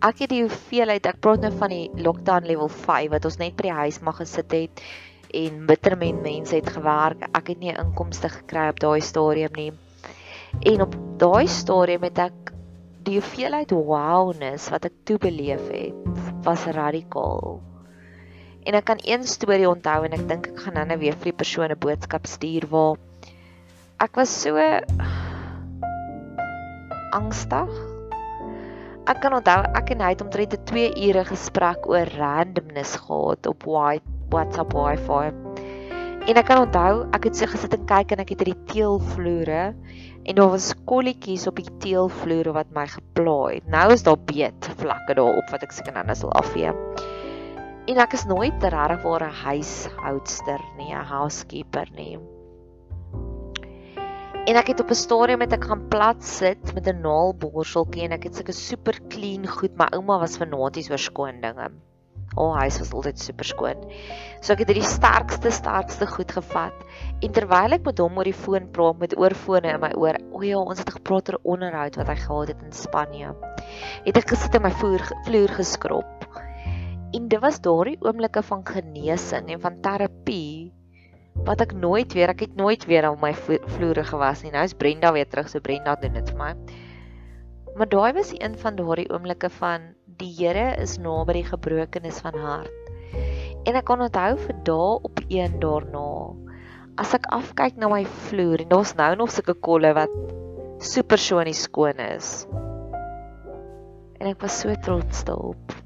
Ek 0.04 0.20
het 0.20 0.34
die 0.34 0.42
hoeveelheid, 0.42 1.08
ek 1.08 1.22
praat 1.24 1.46
nou 1.46 1.52
van 1.56 1.72
die 1.72 1.86
lockdown 1.96 2.44
level 2.50 2.68
5 2.68 3.14
wat 3.14 3.28
ons 3.30 3.38
net 3.40 3.56
by 3.56 3.70
die 3.70 3.78
huis 3.78 4.02
mag 4.04 4.20
gesit 4.20 4.52
het 4.52 4.84
en 5.44 5.62
bitterment 5.70 6.20
mense 6.26 6.58
het 6.58 6.74
gewerk. 6.76 7.24
Ek 7.32 7.54
het 7.54 7.62
nie 7.64 7.72
inkomste 7.72 8.34
gekry 8.34 8.66
op 8.74 8.84
daai 8.84 9.00
stadium 9.12 9.56
nie. 9.56 9.70
En 10.74 10.84
op 10.90 10.98
daai 11.24 11.48
stadium 11.48 12.04
het 12.10 12.20
ek 12.26 12.52
die 13.08 13.16
hoeveelheid 13.22 13.72
wowness 13.72 14.68
wat 14.76 14.90
ek 14.92 15.00
toe 15.08 15.22
beleef 15.24 15.64
het, 15.72 16.20
was 16.44 16.68
radikaal. 16.68 17.62
En 18.66 18.74
ek 18.74 18.86
kan 18.90 19.02
een 19.06 19.24
storie 19.30 19.68
onthou 19.70 20.00
en 20.08 20.16
ek 20.18 20.24
dink 20.30 20.48
ek 20.50 20.62
gaan 20.66 20.80
nou-nou 20.80 20.98
weer 20.98 21.18
vir 21.20 21.32
die 21.32 21.40
persoon 21.42 21.70
'n 21.70 21.78
boodskap 21.78 22.26
stuur 22.26 22.66
waar 22.72 22.98
ek 24.02 24.16
was 24.18 24.32
so 24.42 24.58
angstig. 27.14 27.70
Ek 29.06 29.22
kan 29.22 29.38
onthou 29.38 29.62
ek 29.78 29.92
en 29.94 30.02
hy 30.02 30.10
het 30.16 30.22
omtrent 30.26 30.58
'n 30.58 30.66
2 30.66 30.88
ure 31.08 31.24
gesprek 31.30 31.86
oor 31.86 32.10
randomness 32.18 32.98
gehad 33.06 33.46
op 33.46 33.64
WhatsApp 34.34 34.74
Wi-Fi. 34.74 35.30
En 36.26 36.36
ek 36.42 36.46
kan 36.46 36.66
onthou 36.66 37.06
ek 37.14 37.24
het 37.30 37.38
so 37.38 37.46
gesit 37.46 37.74
en 37.78 37.86
kyk 37.86 38.12
en 38.12 38.20
ek 38.20 38.30
het 38.34 38.40
hierdie 38.42 38.66
teelvloere 38.74 39.76
en 40.26 40.36
daar 40.36 40.50
was 40.50 40.74
kolletjies 40.90 41.46
op 41.48 41.56
die 41.62 41.78
teelvloere 41.86 42.52
wat 42.52 42.74
my 42.74 42.88
gepla 42.90 43.54
het. 43.54 43.68
Nou 43.70 43.94
is 43.94 44.04
daar 44.04 44.18
beet 44.18 44.70
vlakke 44.82 45.14
daarop 45.14 45.54
wat 45.54 45.62
ek 45.62 45.72
seker 45.72 45.94
nou 45.94 46.16
sal 46.16 46.34
afvee. 46.34 46.74
En 47.86 48.00
ek 48.02 48.16
is 48.18 48.24
nooit 48.26 48.64
regtig 48.64 49.04
waar 49.06 49.24
'n 49.30 49.36
huishoudster 49.46 50.62
nie, 50.78 50.90
'n 50.90 51.06
housekeeper 51.06 51.86
nie. 51.94 52.18
En 54.50 54.58
ek 54.58 54.72
het 54.72 54.80
op 54.82 54.90
'n 54.90 54.98
stadium 54.98 55.38
met 55.38 55.54
ek 55.54 55.68
gaan 55.70 55.88
plat 55.88 56.24
sit 56.24 56.74
met 56.74 56.88
'n 56.88 57.02
naalborseltjie 57.02 58.04
en 58.04 58.12
ek 58.18 58.24
het 58.24 58.36
sulke 58.36 58.54
super 58.54 58.98
clean 59.08 59.48
goed. 59.48 59.78
My 59.78 59.86
ouma 59.94 60.18
was 60.20 60.38
fanaties 60.38 60.90
oor 60.90 60.98
skoon 60.98 61.42
dinge. 61.42 61.70
Al 62.36 62.58
huis 62.58 62.80
was 62.80 62.94
altyd 62.94 63.20
super 63.20 63.46
skoon. 63.46 63.78
So 64.42 64.54
ek 64.54 64.60
het 64.60 64.68
hierdie 64.68 64.90
sterkste 64.98 65.52
sterkste 65.52 66.08
goed 66.08 66.32
gevat 66.32 66.74
en 67.22 67.32
terwyl 67.32 67.72
ek 67.72 67.86
met 67.86 68.00
hom 68.00 68.18
oor 68.18 68.24
die 68.24 68.34
foon 68.34 68.72
praat 68.72 68.98
met 68.98 69.18
oorfone 69.18 69.74
in 69.74 69.80
my 69.80 69.94
oor, 69.94 70.18
o 70.32 70.42
ja, 70.42 70.58
ons 70.58 70.80
het 70.80 70.90
gepraat 70.90 71.30
oor 71.30 71.40
onderhoud 71.44 71.96
wat 71.96 72.08
hy 72.08 72.16
gehad 72.16 72.48
het 72.48 72.62
in 72.64 72.72
Spanje. 72.72 73.36
Het 74.06 74.18
ek 74.18 74.30
gesit 74.30 74.56
in 74.56 74.62
my 74.62 74.72
vloer 74.72 75.06
vloer 75.26 75.50
geskrob 75.50 76.15
En 77.14 77.28
dit 77.28 77.42
was 77.42 77.62
daardie 77.62 77.98
oomblikke 78.02 78.42
van 78.44 78.66
genesing 78.66 79.52
en 79.54 79.62
van 79.62 79.82
terapie 79.82 80.74
wat 81.46 81.62
ek 81.62 81.76
nooit 81.76 82.14
weer, 82.16 82.32
ek 82.32 82.46
het 82.48 82.56
nooit 82.56 82.86
weer 82.88 83.10
op 83.10 83.22
my 83.22 83.34
vloere 83.36 84.06
gewas 84.08 84.42
nie. 84.44 84.54
Nou 84.56 84.64
is 84.64 84.74
Brenda 84.74 85.12
weer 85.14 85.28
terug, 85.28 85.50
so 85.52 85.60
Brenda 85.60 85.96
doen 86.00 86.16
dit 86.16 86.32
vir 86.32 86.40
my. 86.40 86.54
Maar 87.76 87.90
daai 87.92 88.14
was 88.16 88.32
een 88.40 88.56
van 88.58 88.80
daardie 88.80 89.10
oomblikke 89.12 89.50
van 89.60 89.92
die 90.18 90.32
Here 90.38 90.76
is 90.80 90.96
naby 90.98 91.42
die 91.42 91.48
gebrokenes 91.50 92.22
van 92.24 92.40
hart. 92.40 92.92
En 93.68 93.76
ek 93.76 93.86
kan 93.90 94.02
onthou 94.06 94.38
vir 94.40 94.58
dae 94.64 94.96
op 95.10 95.20
een 95.28 95.60
daarna 95.60 96.08
as 97.02 97.12
ek 97.18 97.28
afkyk 97.36 97.76
na 97.82 97.90
my 97.92 98.06
vloer 98.30 98.64
en 98.64 98.70
daar's 98.72 98.94
nou 98.96 99.12
nog 99.20 99.34
sulke 99.36 99.58
kolle 99.68 99.92
wat 99.98 100.14
super 100.80 101.20
so 101.20 101.44
nie 101.44 101.56
skoon 101.58 102.00
is. 102.00 102.46
En 104.22 104.32
ek 104.32 104.40
was 104.46 104.62
so 104.62 104.72
trots 104.86 105.26
daarop. 105.28 105.85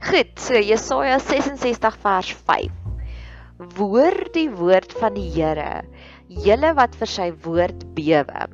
Goed, 0.00 0.38
so 0.40 0.56
Jesaja 0.56 1.18
66 1.20 1.96
vers 2.00 2.28
5. 2.48 2.70
Hoor 3.76 4.14
die 4.32 4.46
woord 4.48 4.94
van 4.96 5.12
die 5.12 5.26
Here, 5.34 5.82
julle 6.46 6.70
wat 6.78 6.94
vir 6.96 7.10
sy 7.12 7.26
woord 7.44 7.82
bewe. 7.98 8.46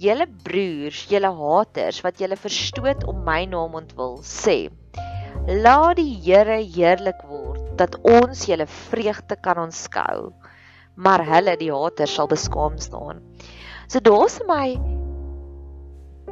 Julle 0.00 0.26
broers, 0.46 1.02
julle 1.10 1.28
haters 1.36 1.98
wat 2.06 2.22
julle 2.24 2.38
verstoot 2.40 3.04
om 3.04 3.20
my 3.26 3.42
naam 3.50 3.76
ontwil, 3.82 4.16
sê: 4.24 4.70
Laat 5.44 5.98
die 6.00 6.14
Here 6.24 6.56
heerlik 6.64 7.20
word 7.28 7.74
dat 7.76 7.98
ons 8.00 8.46
julle 8.48 8.64
vreugde 8.88 9.36
kan 9.44 9.60
onskou. 9.66 10.32
Maar 10.96 11.26
hulle, 11.34 11.58
die 11.60 11.68
haters, 11.74 12.16
sal 12.16 12.32
beskaam 12.32 12.80
staan. 12.80 13.20
So 13.92 14.00
daar's 14.00 14.40
my 14.48 14.80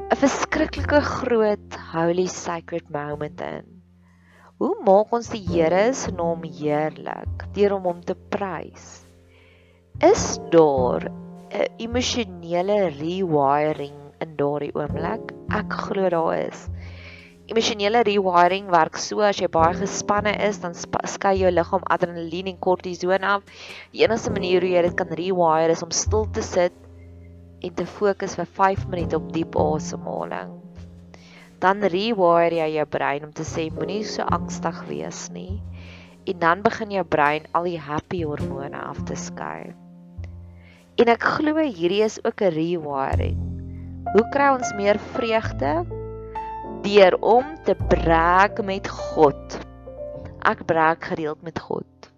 'n 0.09 0.16
verskriklike 0.25 1.04
groot 1.04 1.78
holy 1.92 2.26
sacred 2.26 2.88
moment 2.88 3.44
in. 3.44 3.79
Hoe 4.60 4.74
maak 4.84 5.14
ons 5.16 5.30
die 5.32 5.40
Here 5.40 5.86
se 5.96 6.10
naam 6.12 6.42
heerlik 6.44 7.46
deur 7.56 7.72
om 7.78 7.86
hom 7.88 8.02
te 8.04 8.12
prys? 8.34 8.90
Is 10.04 10.24
daar 10.52 11.06
'n 11.08 11.78
emosionele 11.86 12.76
rewiring 12.98 13.96
in 14.20 14.36
daardie 14.42 14.70
oomblik? 14.76 15.32
Ek 15.60 15.78
glo 15.86 16.12
daar 16.12 16.36
is. 16.42 16.68
Emosionele 17.48 18.04
rewiring 18.04 18.68
werk 18.76 19.00
so 19.00 19.24
as 19.30 19.40
jy 19.40 19.48
baie 19.48 19.80
gespanne 19.80 20.36
is, 20.50 20.60
dan 20.60 20.76
skei 20.76 21.36
jou 21.40 21.56
liggaam 21.56 21.88
adrenalien 21.96 22.52
en 22.52 22.60
kortison 22.60 23.24
af. 23.24 23.42
Die 23.96 24.04
enigste 24.04 24.30
manier 24.30 24.60
hoe 24.60 24.76
jy 24.76 24.82
dit 24.82 24.96
kan 24.96 25.20
rewire 25.24 25.72
is 25.72 25.82
om 25.82 25.90
stil 25.90 26.28
te 26.28 26.42
sit 26.42 26.76
en 27.64 27.74
te 27.74 27.86
fokus 27.86 28.36
vir 28.36 28.56
5 28.60 28.88
minute 28.92 29.16
op 29.16 29.32
diep 29.32 29.56
asemhaling 29.56 30.59
dan 31.60 31.84
rewire 31.84 32.56
jy 32.56 32.68
jou 32.78 32.86
brein 32.88 33.26
om 33.26 33.32
te 33.36 33.44
sê 33.44 33.68
moenie 33.74 34.02
so 34.08 34.24
angstig 34.24 34.80
wees 34.88 35.28
nie. 35.34 35.60
En 36.28 36.40
dan 36.40 36.64
begin 36.64 36.92
jou 36.94 37.04
brein 37.04 37.46
al 37.56 37.68
die 37.68 37.80
happy 37.80 38.22
hormone 38.24 38.76
af 38.76 39.02
te 39.08 39.16
skei. 39.16 39.72
En 41.00 41.12
ek 41.12 41.24
glo 41.36 41.60
hierdie 41.60 42.02
is 42.04 42.18
ook 42.24 42.40
'n 42.40 42.52
rewiring. 42.56 43.38
Hoe 44.12 44.24
kry 44.32 44.48
ons 44.56 44.72
meer 44.74 44.98
vreugde? 45.14 45.84
Deur 46.82 47.14
om 47.20 47.44
te 47.64 47.74
breek 47.92 48.64
met 48.64 48.88
God. 48.88 49.60
Ek 50.44 50.64
breek 50.64 51.04
gereeld 51.04 51.42
met 51.42 51.58
God. 51.58 52.10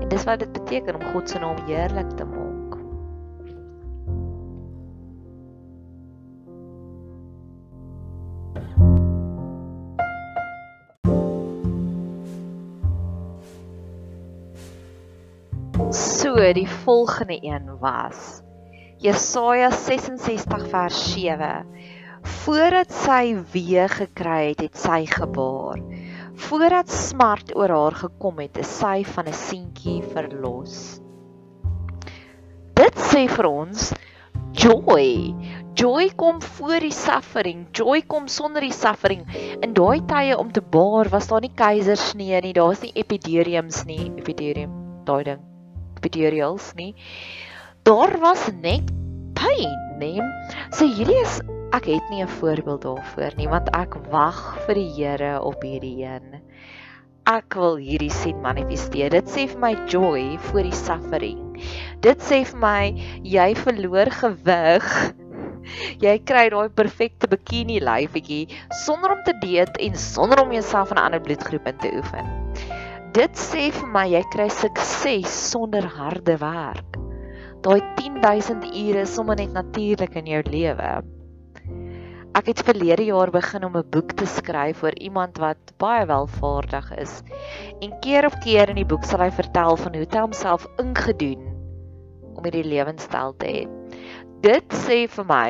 En 0.00 0.08
dis 0.08 0.24
wat 0.24 0.38
dit 0.38 0.52
beteken 0.52 0.94
om 0.94 1.12
God 1.12 1.30
se 1.30 1.38
naam 1.38 1.58
heerlik 1.66 2.10
te 2.16 2.24
maak. 2.24 2.45
Die 16.54 16.68
volgende 16.68 17.38
een 17.42 17.78
was 17.80 18.42
Jesaja 18.98 19.70
66 19.70 20.68
vers 20.68 21.12
7 21.12 21.66
Voordat 22.26 22.90
sy 22.90 23.36
weer 23.52 23.90
gekry 23.90 24.50
het, 24.50 24.62
het 24.64 24.78
sy 24.78 25.04
gebaar. 25.06 25.78
Voordat 26.46 26.90
smart 26.90 27.52
oor 27.54 27.70
haar 27.70 27.96
gekom 28.00 28.40
het, 28.42 28.58
is 28.58 28.70
sy 28.80 29.04
van 29.06 29.28
'n 29.30 29.36
seentjie 29.36 30.02
verlos. 30.14 31.00
Dit 32.74 32.98
sê 32.98 33.26
vir 33.30 33.46
ons 33.46 33.92
joy. 34.52 35.34
Joy 35.74 36.10
kom 36.16 36.42
voor 36.42 36.80
die 36.80 36.92
suffering. 36.92 37.66
Joy 37.72 38.02
kom 38.02 38.28
sonder 38.28 38.60
die 38.60 38.72
suffering. 38.72 39.26
In 39.62 39.72
daai 39.72 40.00
tye 40.06 40.36
om 40.38 40.52
te 40.52 40.60
baar 40.60 41.08
was 41.08 41.28
daar 41.28 41.40
nie 41.40 41.54
keisersnee 41.54 42.40
nie, 42.40 42.52
daar's 42.52 42.82
nie 42.82 42.92
epiduriums 42.94 43.84
nie, 43.84 44.10
epidurium, 44.16 44.72
daai 45.04 45.24
ding. 45.24 45.55
Epidurials 45.96 46.72
nie. 46.78 46.94
Daar 47.86 48.18
was 48.20 48.48
net 48.62 48.90
pyn, 49.36 49.76
nee. 50.00 50.22
So 50.74 50.88
hierdie 50.88 51.20
is 51.22 51.40
ek 51.76 51.88
het 51.90 52.10
nie 52.10 52.22
'n 52.22 52.28
voorbeeld 52.38 52.82
daarvoor 52.82 53.36
nie, 53.36 53.48
want 53.48 53.68
ek 53.76 53.94
wag 54.10 54.58
vir 54.66 54.74
die 54.74 54.90
Here 54.96 55.40
op 55.42 55.62
hierdie 55.62 56.04
een. 56.04 56.40
Ek 57.26 57.54
wil 57.58 57.76
hierdie 57.76 58.10
sien 58.10 58.40
manifesteer. 58.40 59.10
Dit 59.10 59.26
sê 59.26 59.48
vir 59.50 59.58
my 59.58 59.74
joy 59.90 60.38
voor 60.38 60.62
die 60.62 60.78
suffering. 60.78 61.58
Dit 62.00 62.22
sê 62.22 62.44
vir 62.44 62.60
my 62.62 62.94
jy 63.22 63.54
verloor 63.54 64.10
gewig. 64.10 64.86
Jy 66.04 66.18
kry 66.22 66.48
daai 66.48 66.68
perfekte 66.68 67.26
bikini 67.26 67.80
lyfietjie 67.82 68.46
sonder 68.84 69.16
om 69.16 69.22
te 69.26 69.34
dieet 69.42 69.76
en 69.82 69.98
sonder 69.98 70.44
om 70.44 70.52
jouself 70.52 70.92
aan 70.92 71.02
'n 71.02 71.06
ander 71.06 71.20
bloedgroep 71.20 71.66
in 71.66 71.78
te 71.78 71.90
oefen. 71.96 72.45
Dit 73.14 73.36
sê 73.38 73.70
vir 73.70 73.88
my 73.92 74.06
jy 74.10 74.22
kry 74.32 74.48
sukses 74.50 75.30
sonder 75.50 75.86
harde 75.98 76.34
werk. 76.40 76.96
Daai 77.62 77.80
10000 77.98 78.66
ure 78.70 79.04
sommer 79.06 79.36
net 79.38 79.52
natuurlik 79.54 80.16
in 80.18 80.26
jou 80.32 80.42
lewe. 80.50 80.90
Ek 82.36 82.50
het 82.50 82.60
verlede 82.66 83.06
jaar 83.08 83.30
begin 83.32 83.64
om 83.64 83.76
'n 83.76 83.90
boek 83.90 84.12
te 84.12 84.26
skryf 84.26 84.82
oor 84.82 84.96
iemand 85.00 85.38
wat 85.38 85.72
baie 85.78 86.06
welvaardig 86.06 86.90
is. 86.96 87.22
En 87.80 87.98
keer 88.00 88.26
op 88.26 88.36
keer 88.44 88.68
in 88.68 88.76
die 88.76 88.84
boek 88.84 89.04
sal 89.04 89.20
hy 89.20 89.30
vertel 89.30 89.76
van 89.76 89.94
hoe 89.94 90.06
hy 90.10 90.20
homself 90.20 90.66
ingedoen 90.78 91.46
om 92.36 92.44
hierdie 92.44 92.68
lewenstyl 92.68 93.34
te 93.38 93.46
hê. 93.46 93.62
Dit 94.42 94.68
sê 94.84 95.08
vir 95.08 95.24
my 95.24 95.48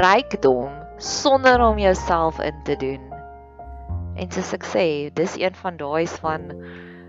rykdom 0.00 0.74
sonder 0.98 1.60
om 1.60 1.78
jouself 1.78 2.40
in 2.40 2.62
te 2.64 2.76
doen. 2.76 3.07
En 4.18 4.30
soos 4.34 4.52
ek 4.56 4.66
sê, 4.66 4.84
dis 5.14 5.36
een 5.38 5.54
van 5.58 5.78
daai's 5.80 6.14
van 6.22 6.50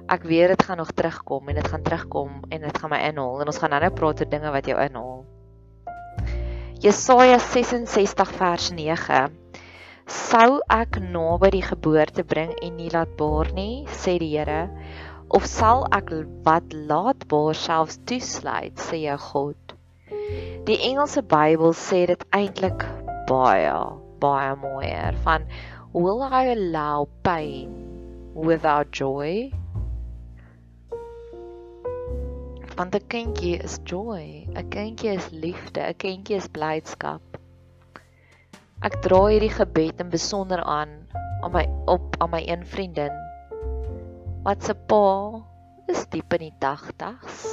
ek 0.10 0.26
weet 0.30 0.54
dit 0.54 0.64
gaan 0.66 0.80
nog 0.82 0.92
terugkom 0.98 1.50
en 1.50 1.60
dit 1.60 1.68
gaan 1.70 1.84
terugkom 1.86 2.40
en 2.50 2.66
dit 2.66 2.78
gaan 2.82 2.94
my 2.94 3.00
inhaal 3.10 3.42
en 3.42 3.52
ons 3.52 3.60
gaan 3.62 3.74
nou-nou 3.76 3.92
praat 3.98 4.24
oor 4.24 4.32
dinge 4.32 4.54
wat 4.56 4.70
jou 4.70 4.78
inhaal. 4.82 5.20
Jesaja 6.80 7.40
66 7.44 8.36
vers 8.40 8.70
9 8.78 9.22
Sou 10.10 10.62
ek 10.74 10.98
naby 11.04 11.52
die 11.60 11.66
geboorte 11.66 12.26
bring 12.26 12.56
en 12.66 12.78
nie 12.80 12.90
laat 12.94 13.12
baar 13.20 13.52
nie, 13.54 13.86
sê 14.02 14.16
die 14.22 14.32
Here, 14.34 14.64
of 15.30 15.46
sal 15.46 15.86
ek 15.94 16.16
wat 16.48 16.74
laatbaar 16.74 17.58
selfs 17.58 18.00
toesluit 18.10 18.82
sê 18.82 19.04
jou 19.04 19.18
God 19.30 19.76
die 20.70 20.78
Engelse 20.86 21.22
Bybel 21.26 21.74
sê 21.78 22.04
dit 22.10 22.24
eintlik 22.36 22.84
baie 23.30 23.74
baie 24.22 24.56
mooier 24.60 25.16
van 25.24 25.46
will 25.94 26.22
i 26.22 26.44
allow 26.54 27.08
pain 27.24 27.72
without 28.34 28.92
joy 28.92 29.52
want 32.78 32.96
'n 32.96 33.06
kindjie 33.16 33.56
is 33.70 33.80
joy 33.94 34.46
'n 34.56 34.70
kindjie 34.76 35.14
is 35.22 35.30
liefde 35.46 35.82
'n 35.88 35.98
kindjie 36.06 36.38
is 36.42 36.48
blydskap 36.60 37.40
ek 38.90 39.02
dra 39.08 39.22
hierdie 39.28 39.56
gebed 39.60 40.06
in 40.06 40.10
besonder 40.18 40.64
aan 40.64 40.94
aan 41.44 41.52
my 41.52 41.66
op 41.86 42.16
aan 42.20 42.32
my 42.38 42.44
een 42.48 42.66
vriendin 42.76 43.16
wat 44.44 44.64
se 44.64 44.74
pa 44.74 45.06
is 45.90 46.06
diep 46.14 46.34
in 46.38 46.46
die 46.48 46.56
80's. 46.64 47.48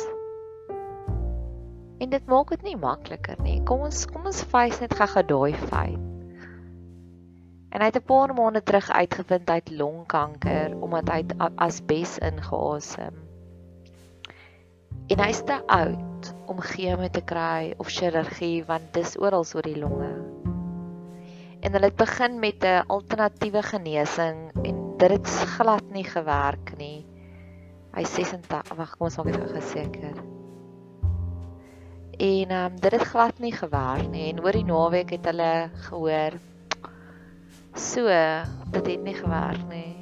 En 1.99 2.13
dit 2.13 2.27
maak 2.29 2.53
dit 2.53 2.63
nie 2.63 2.77
makliker 2.77 3.41
nie. 3.43 3.57
Kom 3.69 3.87
ons 3.89 4.05
kom 4.13 4.29
ons 4.29 4.43
face 4.53 4.83
net 4.85 4.95
gou-gou 4.99 5.25
daai 5.33 5.57
feit. 5.71 6.16
En 7.71 7.81
hy 7.81 7.87
het 7.91 7.97
'n 7.97 8.07
paar 8.07 8.35
maande 8.35 8.63
terug 8.63 8.91
uitgevind 8.91 9.49
hy 9.49 9.55
het 9.55 9.71
longkanker 9.71 10.77
omdat 10.81 11.09
hy 11.09 11.25
asbes 11.55 12.19
ingeasem. 12.19 13.15
En 15.07 15.21
hy's 15.23 15.43
te 15.47 15.59
oud 15.67 16.35
om 16.47 16.61
chemo 16.61 17.09
te 17.09 17.23
kry 17.23 17.75
of 17.77 17.91
chirurgie 17.95 18.65
want 18.67 18.95
dis 18.95 19.19
oral 19.19 19.45
oor 19.55 19.63
die 19.63 19.79
longe. 19.79 20.15
En 21.61 21.73
hulle 21.73 21.91
het 21.91 21.97
begin 21.97 22.39
met 22.39 22.65
'n 22.65 22.87
alternatiewe 22.87 23.63
genesing 23.63 24.51
en 24.63 24.97
dit 24.97 25.11
het 25.11 25.29
glad 25.29 25.85
nie 25.91 26.05
gewerk 26.05 26.77
nie. 26.77 27.07
Hy 27.95 28.05
86, 28.05 28.77
wag, 28.77 28.97
kom 28.97 29.07
ons 29.07 29.17
maak 29.17 29.33
dit 29.33 29.51
geseker. 29.51 30.17
En 32.17 32.51
ehm 32.51 32.65
um, 32.65 32.81
dit 32.81 32.93
het 32.93 33.03
glad 33.03 33.39
nie 33.39 33.53
gewerk 33.53 34.09
nie 34.11 34.33
en 34.33 34.45
oor 34.45 34.53
die 34.53 34.65
naweek 34.65 35.11
het 35.11 35.25
hulle 35.25 35.71
gehoor 35.89 36.33
so 37.79 38.07
dit 38.73 38.87
het 38.87 39.03
nie 39.03 39.15
gewerk 39.15 39.63
nie. 39.69 39.97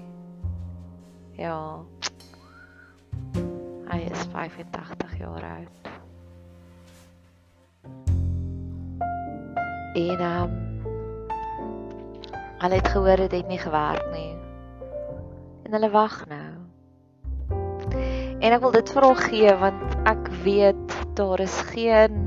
Ja. 1.38 1.82
Hy 3.90 3.98
is 4.10 4.26
85 4.32 5.18
jaar 5.18 5.44
oud. 5.50 5.90
En 9.94 10.22
um, 10.26 10.54
hulle 12.58 12.74
het 12.74 12.88
gehoor 12.88 13.16
dit 13.16 13.32
het 13.32 13.48
nie 13.48 13.58
gewerk 13.58 14.06
nie 14.12 14.34
en 15.64 15.72
hulle 15.72 15.90
wag 15.90 16.24
nou. 16.28 16.50
En 18.40 18.52
ek 18.52 18.60
wil 18.60 18.74
dit 18.74 18.90
vir 18.94 19.06
hom 19.06 19.16
gee 19.18 19.52
want 19.60 19.94
ek 20.08 20.28
weet 20.44 20.96
daar 21.18 21.40
is 21.40 21.56
geen 21.70 22.26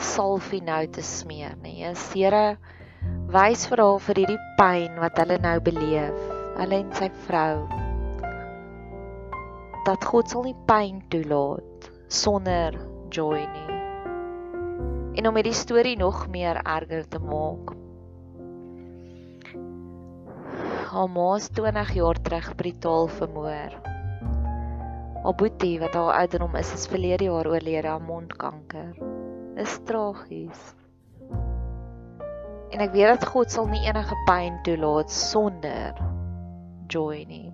salfie 0.00 0.62
nou 0.64 0.82
te 0.92 1.02
smeer 1.04 1.56
nie. 1.62 1.80
Jesus 1.80 2.12
Here 2.12 2.58
wys 3.30 3.62
vir 3.70 3.78
haar 3.78 4.00
vir 4.02 4.18
hierdie 4.18 4.40
pyn 4.58 4.96
wat 4.98 5.18
hulle 5.22 5.36
nou 5.42 5.58
beleef, 5.62 6.22
hulle 6.56 6.78
en 6.82 6.88
sy 6.98 7.06
vrou. 7.26 7.60
Dat 9.86 10.06
God 10.10 10.32
sal 10.32 10.48
nie 10.48 10.56
pyn 10.66 10.98
toelaat 11.14 11.86
sonder 12.10 12.74
joy 13.14 13.44
nie. 13.52 13.78
En 15.20 15.30
om 15.30 15.38
hierdie 15.38 15.54
storie 15.54 15.94
nog 16.00 16.24
meer 16.32 16.58
erger 16.64 17.06
te 17.12 17.22
maak, 17.22 17.70
haar 20.90 21.10
ma's 21.14 21.46
20 21.54 21.94
jaar 22.00 22.18
terug 22.26 22.50
brutaal 22.58 23.06
vermoor. 23.20 23.78
Haar 25.22 25.38
boetie 25.38 25.76
wat 25.78 25.94
haar 25.94 26.18
ouderdom 26.24 26.58
is, 26.58 26.74
is 26.74 26.90
verlede 26.90 27.30
jaar 27.30 27.46
oorlede 27.46 27.94
aan 27.94 28.08
mondkanker. 28.10 28.94
Dis 29.54 29.78
tragies. 29.86 30.79
En 32.70 32.82
ek 32.84 32.92
weet 32.94 33.18
dat 33.18 33.26
God 33.32 33.50
sal 33.50 33.66
nie 33.70 33.82
enige 33.86 34.16
pyn 34.28 34.60
toelaat 34.66 35.10
sonder 35.10 35.98
joy 36.90 37.24
nie. 37.26 37.48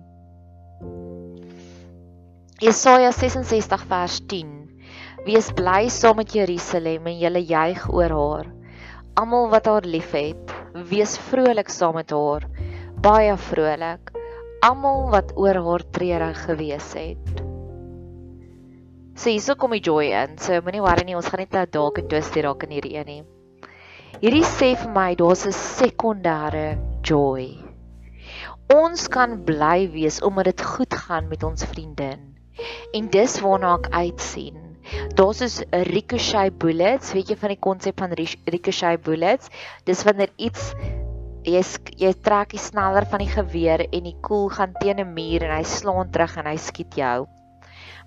Jesaja 2.61 3.11
66 3.13 3.83
vers 3.89 4.19
10. 4.29 4.53
Wees 5.25 5.49
bly 5.53 5.89
saam 5.93 6.21
met 6.21 6.33
Jerusalem 6.33 7.09
en 7.09 7.19
julle 7.19 7.43
juig 7.45 7.83
oor 7.93 8.13
haar. 8.17 8.51
Almal 9.17 9.49
wat 9.53 9.65
haar 9.69 9.85
liefhet, 9.85 10.53
wees 10.89 11.17
vrolik 11.29 11.69
saam 11.73 11.97
met 11.97 12.13
haar 12.13 12.45
baie 13.01 13.35
vrolik 13.37 14.13
almal 14.65 15.11
wat 15.13 15.33
oor 15.37 15.59
haar 15.61 15.83
treurig 15.93 16.39
gewees 16.47 16.93
het. 16.97 17.41
So 19.17 19.29
hierso 19.29 19.55
kom 19.57 19.73
die 19.73 19.83
joy 19.85 20.09
in. 20.13 20.37
So 20.41 20.61
moenie 20.65 20.81
worry 20.81 21.05
nie, 21.05 21.17
ons 21.17 21.29
gaan 21.29 21.41
net 21.43 21.53
nou 21.53 21.65
dalk 21.77 22.01
en 22.01 22.09
twist 22.09 22.33
hier 22.37 22.49
raak 22.49 22.65
in 22.65 22.73
hierdie 22.77 22.95
een 22.97 23.09
nie. 23.09 23.23
Hierdie 24.17 24.45
sê 24.47 24.73
vir 24.73 24.91
my 24.95 25.11
daar's 25.15 25.45
'n 25.45 25.53
sekondêre 25.53 26.67
joy. 27.03 27.43
Ons 28.73 29.07
kan 29.07 29.37
bly 29.45 29.87
wees 29.93 30.21
omdat 30.21 30.45
dit 30.51 30.61
goed 30.65 30.93
gaan 30.93 31.27
met 31.27 31.43
ons 31.43 31.65
vriendin. 31.73 32.19
En 32.97 33.09
dis 33.13 33.39
waarna 33.39 33.75
ek 33.77 33.91
uitsien. 33.91 34.57
Daar's 35.15 35.41
is 35.41 35.61
'n 35.61 35.83
ricochet 35.93 36.57
bullets, 36.57 37.13
weet 37.13 37.29
jy 37.29 37.35
van 37.35 37.49
die 37.49 37.63
konsep 37.67 37.99
van 37.99 38.11
ricochet 38.53 39.03
bullets? 39.03 39.49
Dis 39.85 40.03
wanneer 40.03 40.31
iets 40.37 40.73
jy 41.45 41.61
jy 41.95 42.13
trek 42.13 42.49
die 42.51 42.59
sneller 42.59 43.05
van 43.05 43.19
die 43.19 43.31
geweer 43.31 43.85
en 43.87 44.03
die 44.03 44.17
koel 44.21 44.49
gaan 44.49 44.73
teen 44.81 44.99
'n 44.99 45.13
muur 45.13 45.43
en 45.43 45.55
hy 45.57 45.63
slaan 45.63 46.11
terug 46.11 46.37
en 46.37 46.45
hy 46.45 46.57
skiet 46.57 46.95
jou. 46.95 47.27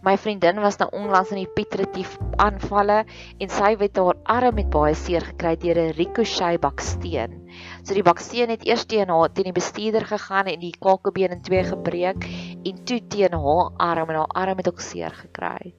My 0.03 0.17
vriendin 0.17 0.61
was 0.61 0.79
nou 0.81 0.89
onlangs 0.97 1.31
in 1.35 1.43
die 1.43 1.53
Pietretief 1.55 2.17
aanvalle 2.41 3.05
en 3.39 3.53
sy 3.53 3.75
het 3.81 4.01
haar 4.01 4.19
arm 4.25 4.55
met 4.61 4.71
baie 4.73 4.95
seer 4.95 5.25
gekry 5.33 5.57
deur 5.57 5.79
'n 5.79 5.97
ricochet 5.99 6.61
baksteen. 6.61 7.37
So 7.83 7.95
die 7.95 8.07
baksteen 8.07 8.51
het 8.51 8.65
eers 8.67 8.87
teen 8.87 9.09
haar 9.09 9.33
teen 9.33 9.51
die 9.51 9.59
bestuurder 9.61 10.07
gegaan 10.07 10.47
en 10.47 10.61
die 10.61 10.75
kakebeen 10.81 11.37
in 11.37 11.43
twee 11.43 11.65
gebreek 11.65 12.25
en 12.65 12.85
toe 12.85 13.01
teen 13.09 13.33
haar 13.33 13.71
arm 13.77 14.11
en 14.11 14.17
haar 14.23 14.35
arm 14.47 14.57
het 14.57 14.69
ook 14.69 14.81
seer 14.81 15.11
gekry. 15.11 15.75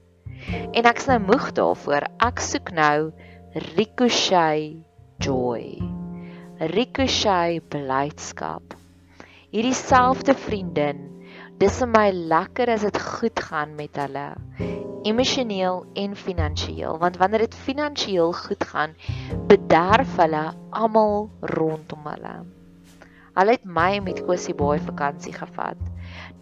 En 0.72 0.84
ek's 0.84 1.06
nou 1.06 1.18
moeg 1.22 1.52
daarvoor. 1.52 2.08
Ek 2.18 2.40
soek 2.40 2.72
nou 2.74 3.12
ricochet 3.76 4.82
joy. 5.22 5.78
Ricochet 6.58 7.68
blydskap. 7.68 8.74
Hierdie 9.52 9.76
selfde 9.76 10.34
vriendin, 10.34 11.02
dis 11.62 11.76
vir 11.78 11.90
my 11.94 12.08
lekker 12.10 12.70
as 12.72 12.82
dit 12.82 12.96
goed 12.98 13.40
gaan 13.46 13.76
met 13.78 13.98
hulle 14.00 14.24
emosioneel 15.06 15.76
en 16.02 16.16
finansiëel 16.18 16.96
want 16.98 17.20
wanneer 17.20 17.44
dit 17.44 17.58
finansiëel 17.66 18.32
goed 18.34 18.66
gaan 18.70 18.96
bederf 19.52 20.16
hulle 20.18 20.40
almal 20.80 21.28
rondom 21.54 22.08
hulle. 22.10 22.34
Hulle 23.38 23.54
het 23.54 23.68
my 23.78 24.00
met 24.04 24.24
Kosie 24.26 24.56
Baai 24.58 24.82
vakansie 24.82 25.36
gevat. 25.36 25.78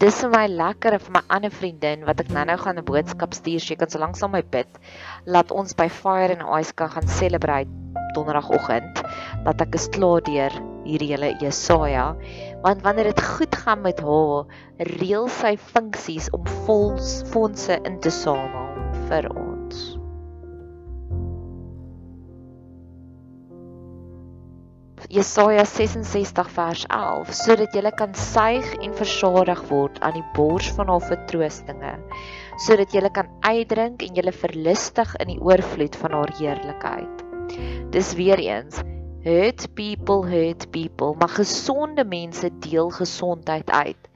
Dis 0.01 0.23
vir 0.25 0.33
my 0.33 0.47
lekker 0.49 0.97
vir 1.05 1.15
my 1.19 1.23
ander 1.37 1.53
vriendin 1.53 2.09
wat 2.09 2.25
ek 2.25 2.33
nou-nou 2.33 2.57
gaan 2.65 2.81
'n 2.81 2.89
boodskap 2.89 3.37
stuur 3.37 3.61
sy 3.61 3.77
kan 3.77 3.93
so 3.93 4.01
lank 4.01 4.17
saam 4.17 4.33
my 4.33 4.43
bid 4.57 4.81
laat 5.27 5.53
ons 5.53 5.77
by 5.77 5.89
Fire 6.01 6.33
and 6.33 6.49
Ice 6.61 6.73
kan 6.73 6.89
gaan 6.97 7.13
celebrate 7.21 7.69
donderdagoggend 8.17 9.05
dat 9.45 9.61
ek 9.61 9.77
is 9.79 9.89
klaar 9.93 10.25
deur 10.25 10.57
hierdie 10.89 11.13
hele 11.13 11.31
Jesaja 11.45 12.17
want 12.63 12.83
wanneer 12.83 13.05
dit 13.13 13.23
goed 13.23 13.57
gaan 13.57 13.81
met 13.81 14.01
haar 14.01 14.45
reël 15.01 15.29
sy 15.41 15.57
funksies 15.57 16.29
om 16.37 16.47
vol 16.67 16.93
fondse 17.33 17.81
in 17.85 18.01
te 18.01 18.13
samel 18.13 18.69
vir 19.09 19.31
ons. 19.33 20.01
Jesaja 25.11 25.65
66 25.67 26.51
vers 26.55 26.85
11 26.87 27.33
sodat 27.35 27.73
jy 27.75 27.91
kan 27.99 28.13
suig 28.15 28.69
en 28.79 28.93
versadig 28.95 29.63
word 29.67 29.99
aan 30.07 30.15
die 30.15 30.27
bors 30.37 30.69
van 30.77 30.93
haar 30.93 31.03
vertroostinge. 31.03 31.97
Sodat 32.63 32.95
jy 32.95 33.03
kan 33.11 33.33
uitdrink 33.43 34.05
en 34.07 34.21
jy 34.21 34.35
verlustig 34.37 35.17
in 35.25 35.33
die 35.33 35.41
oorvloed 35.43 35.99
van 35.99 36.15
haar 36.15 36.31
heerlikheid. 36.39 37.27
Dis 37.91 38.15
weer 38.15 38.39
eens 38.39 38.85
hurt 39.25 39.67
people 39.75 40.27
hurt 40.27 40.71
people, 40.71 41.15
maar 41.19 41.29
gesonde 41.29 42.05
mense 42.05 42.51
deel 42.59 42.91
gesondheid 42.91 43.71
uit. 43.71 44.09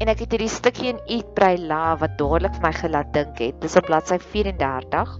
En 0.00 0.08
ek 0.08 0.22
het 0.24 0.32
hierdie 0.32 0.52
stukkie 0.52 0.92
in 0.94 1.00
Eat 1.12 1.34
Pray 1.36 1.58
Love 1.60 2.00
wat 2.06 2.16
dadelik 2.20 2.54
vir 2.56 2.64
my 2.64 2.76
gelaat 2.76 3.10
dink 3.12 3.42
het. 3.42 3.58
Dis 3.60 3.76
op 3.76 3.84
bladsy 3.88 4.16
34. 4.30 5.18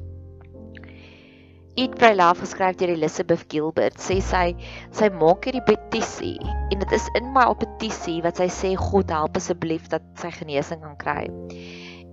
Eat 1.80 1.94
Pray 2.00 2.16
Love 2.16 2.42
geskryf 2.42 2.78
deur 2.80 2.94
Elizabeth 2.94 3.44
Gilbert 3.52 4.00
sê 4.02 4.18
sy 4.24 4.46
sy 4.96 5.10
maak 5.20 5.46
hierdie 5.46 5.62
petisie 5.68 6.36
en 6.42 6.80
dit 6.82 6.94
is 6.96 7.06
in 7.20 7.30
my 7.36 7.44
op 7.52 7.60
petisie 7.62 8.18
wat 8.24 8.40
sy 8.40 8.48
sê 8.52 8.72
God 8.76 9.12
help 9.14 9.38
asseblief 9.38 9.86
dat 9.92 10.04
sy 10.20 10.32
genesing 10.34 10.82
kan 10.82 10.96
kry. 11.00 11.22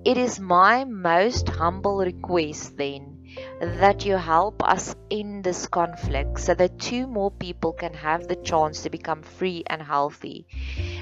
It 0.05 0.19
is 0.21 0.37
my 0.39 0.85
most 0.85 1.49
humble 1.57 2.05
request 2.05 2.77
then 2.77 3.16
that 3.59 4.05
you 4.05 4.17
help 4.17 4.63
us 4.63 4.95
in 5.09 5.41
this 5.41 5.67
conflict 5.67 6.39
so 6.39 6.53
that 6.53 6.79
two 6.79 7.07
more 7.07 7.31
people 7.31 7.73
can 7.73 7.93
have 7.93 8.27
the 8.27 8.35
chance 8.35 8.83
to 8.83 8.89
become 8.89 9.21
free 9.21 9.63
and 9.67 9.81
healthy. 9.81 10.45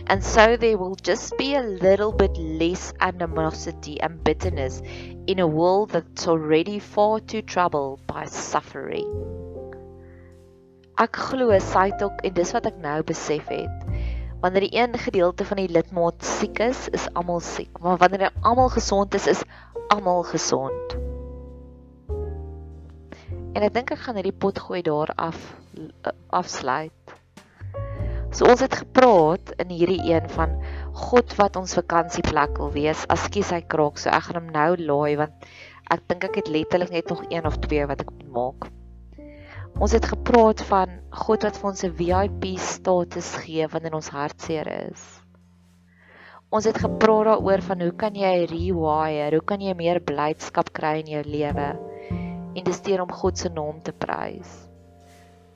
And 0.08 0.24
so 0.24 0.58
there 0.58 0.78
will 0.78 0.96
just 0.96 1.38
be 1.38 1.56
a 1.56 1.62
little 1.62 2.12
bit 2.12 2.38
less 2.38 2.94
animosity 3.00 4.00
and 4.02 4.24
bitterness 4.24 4.82
in 5.28 5.40
a 5.40 5.48
world 5.48 5.92
that's 5.92 6.28
already 6.28 6.80
far 6.80 7.20
too 7.20 7.42
troubled 7.42 8.06
by 8.08 8.26
suffering. 8.26 9.10
Ek 10.96 11.18
glo 11.20 11.52
sy 11.60 11.90
het 11.92 12.04
ook 12.06 12.22
en 12.24 12.36
dis 12.38 12.54
wat 12.56 12.70
ek 12.70 12.78
nou 12.80 13.02
besef 13.04 13.50
het. 13.52 13.90
Wanneer 14.40 14.68
die 14.68 14.78
een 14.80 14.94
gedeelte 15.02 15.46
van 15.50 15.60
die 15.60 15.68
lidmaat 15.68 16.24
siek 16.24 16.62
is, 16.64 16.86
is 16.96 17.10
almal 17.20 17.42
siek, 17.44 17.82
maar 17.84 17.98
wanneer 17.98 18.32
almal 18.42 18.70
gesond 18.70 19.16
is, 19.18 19.28
is 19.28 19.44
almal 19.92 20.24
gesond. 20.24 20.96
En 23.56 23.64
ek 23.64 23.72
dink 23.72 23.92
ek 23.96 24.02
gaan 24.04 24.18
hierdie 24.20 24.36
pot 24.36 24.58
gooi 24.60 24.82
daar 24.84 25.14
af 25.16 25.40
afsluit. 26.36 27.14
So 28.36 28.50
ons 28.52 28.60
het 28.60 28.74
gepraat 28.82 29.54
in 29.64 29.70
hierdie 29.72 30.02
een 30.12 30.26
van 30.34 30.58
God 31.06 31.32
wat 31.40 31.56
ons 31.56 31.78
vakansieplek 31.78 32.60
wil 32.60 32.74
wees. 32.74 33.06
Askies 33.16 33.54
hy 33.56 33.62
kraak, 33.72 34.02
so 34.02 34.12
ek 34.12 34.28
gaan 34.28 34.42
hom 34.42 34.50
nou 34.52 34.72
laai 34.82 35.16
want 35.24 35.48
ek 35.88 36.04
dink 36.12 36.28
ek 36.28 36.42
het 36.42 36.52
letterlik 36.52 36.92
net 36.92 37.14
nog 37.14 37.24
een 37.30 37.48
of 37.48 37.56
twee 37.64 37.88
wat 37.88 38.04
ek 38.04 38.12
moet 38.12 38.36
maak. 38.36 38.68
Ons 39.80 39.96
het 39.96 40.12
gepraat 40.12 40.60
van 40.68 41.00
God 41.24 41.48
wat 41.48 41.62
vir 41.62 41.72
ons 41.72 41.88
'n 41.88 41.96
VIP 41.96 42.52
status 42.60 43.32
gee 43.46 43.72
wanneer 43.72 43.96
ons 43.96 44.12
hartseer 44.12 44.68
is. 44.92 45.02
Ons 46.52 46.68
het 46.68 46.84
gepraat 46.84 47.32
daaroor 47.32 47.62
van 47.72 47.82
hoe 47.88 47.96
kan 47.96 48.16
jy 48.16 48.36
rewire? 48.52 49.32
Hoe 49.40 49.48
kan 49.48 49.62
jy 49.62 49.74
meer 49.74 50.04
blydskap 50.04 50.76
kry 50.76 51.00
in 51.00 51.08
jou 51.16 51.24
lewe? 51.24 51.95
En 52.56 52.64
dis 52.64 52.82
deur 52.88 53.04
om 53.04 53.12
God 53.12 53.38
se 53.38 53.52
naam 53.52 53.82
te 53.84 53.92
prys. 53.92 54.54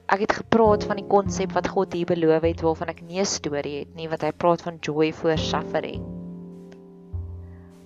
Ek 0.09 0.23
het 0.25 0.39
gepraat 0.39 0.83
van 0.89 0.97
die 0.97 1.07
konsep 1.09 1.51
wat 1.53 1.69
God 1.69 1.93
hier 1.93 2.09
beloof 2.09 2.45
het 2.47 2.63
waarvan 2.65 2.89
ek 2.95 3.03
nie 3.05 3.19
'n 3.21 3.29
storie 3.29 3.79
het 3.79 3.95
nie 3.95 4.07
wat 4.09 4.23
hy 4.25 4.31
praat 4.31 4.61
van 4.61 4.79
joy 4.81 5.11
for 5.13 5.37
suffering. 5.37 6.03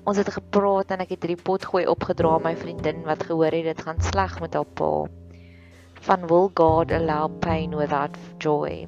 Ons 0.04 0.18
het 0.18 0.30
gepraat 0.36 0.92
en 0.92 1.00
ek 1.04 1.10
het 1.16 1.24
hierdie 1.24 1.44
pot 1.44 1.66
gooi 1.66 1.86
opgedra 1.88 2.34
aan 2.36 2.44
my 2.44 2.56
vriendin 2.56 3.04
wat 3.04 3.24
gehoor 3.24 3.52
het 3.52 3.70
dit 3.70 3.82
gaan 3.82 4.02
sleg 4.02 4.40
met 4.40 4.54
haar 4.54 4.72
pa. 4.80 5.06
Van 6.08 6.28
will 6.28 6.50
God 6.56 6.92
allow 6.92 7.28
pain 7.40 7.76
without 7.76 8.18
joy? 8.40 8.88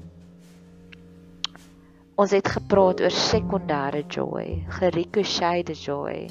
Ons 2.15 2.31
het 2.31 2.47
gepraat 2.47 3.01
oor 3.01 3.11
sekondêre 3.11 4.05
joy, 4.07 4.63
gericochet 4.79 5.71
joy. 5.75 6.27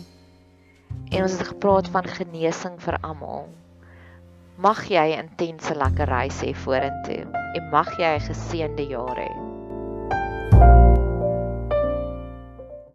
En 1.12 1.22
ons 1.22 1.32
het 1.32 1.48
gepraat 1.48 1.88
van 1.88 2.08
genesing 2.08 2.80
vir 2.80 2.98
almal. 3.00 3.48
Mag 4.56 4.78
jy 4.86 5.10
'n 5.10 5.18
intense 5.24 5.74
lekker 5.74 6.08
reis 6.08 6.38
hê 6.46 6.52
vorentoe 6.64 7.26
en 7.58 7.64
mag 7.74 7.90
jy 7.98 8.12
'n 8.14 8.26
geseënde 8.28 8.84
jaar 8.92 9.18
hê. 9.18 9.53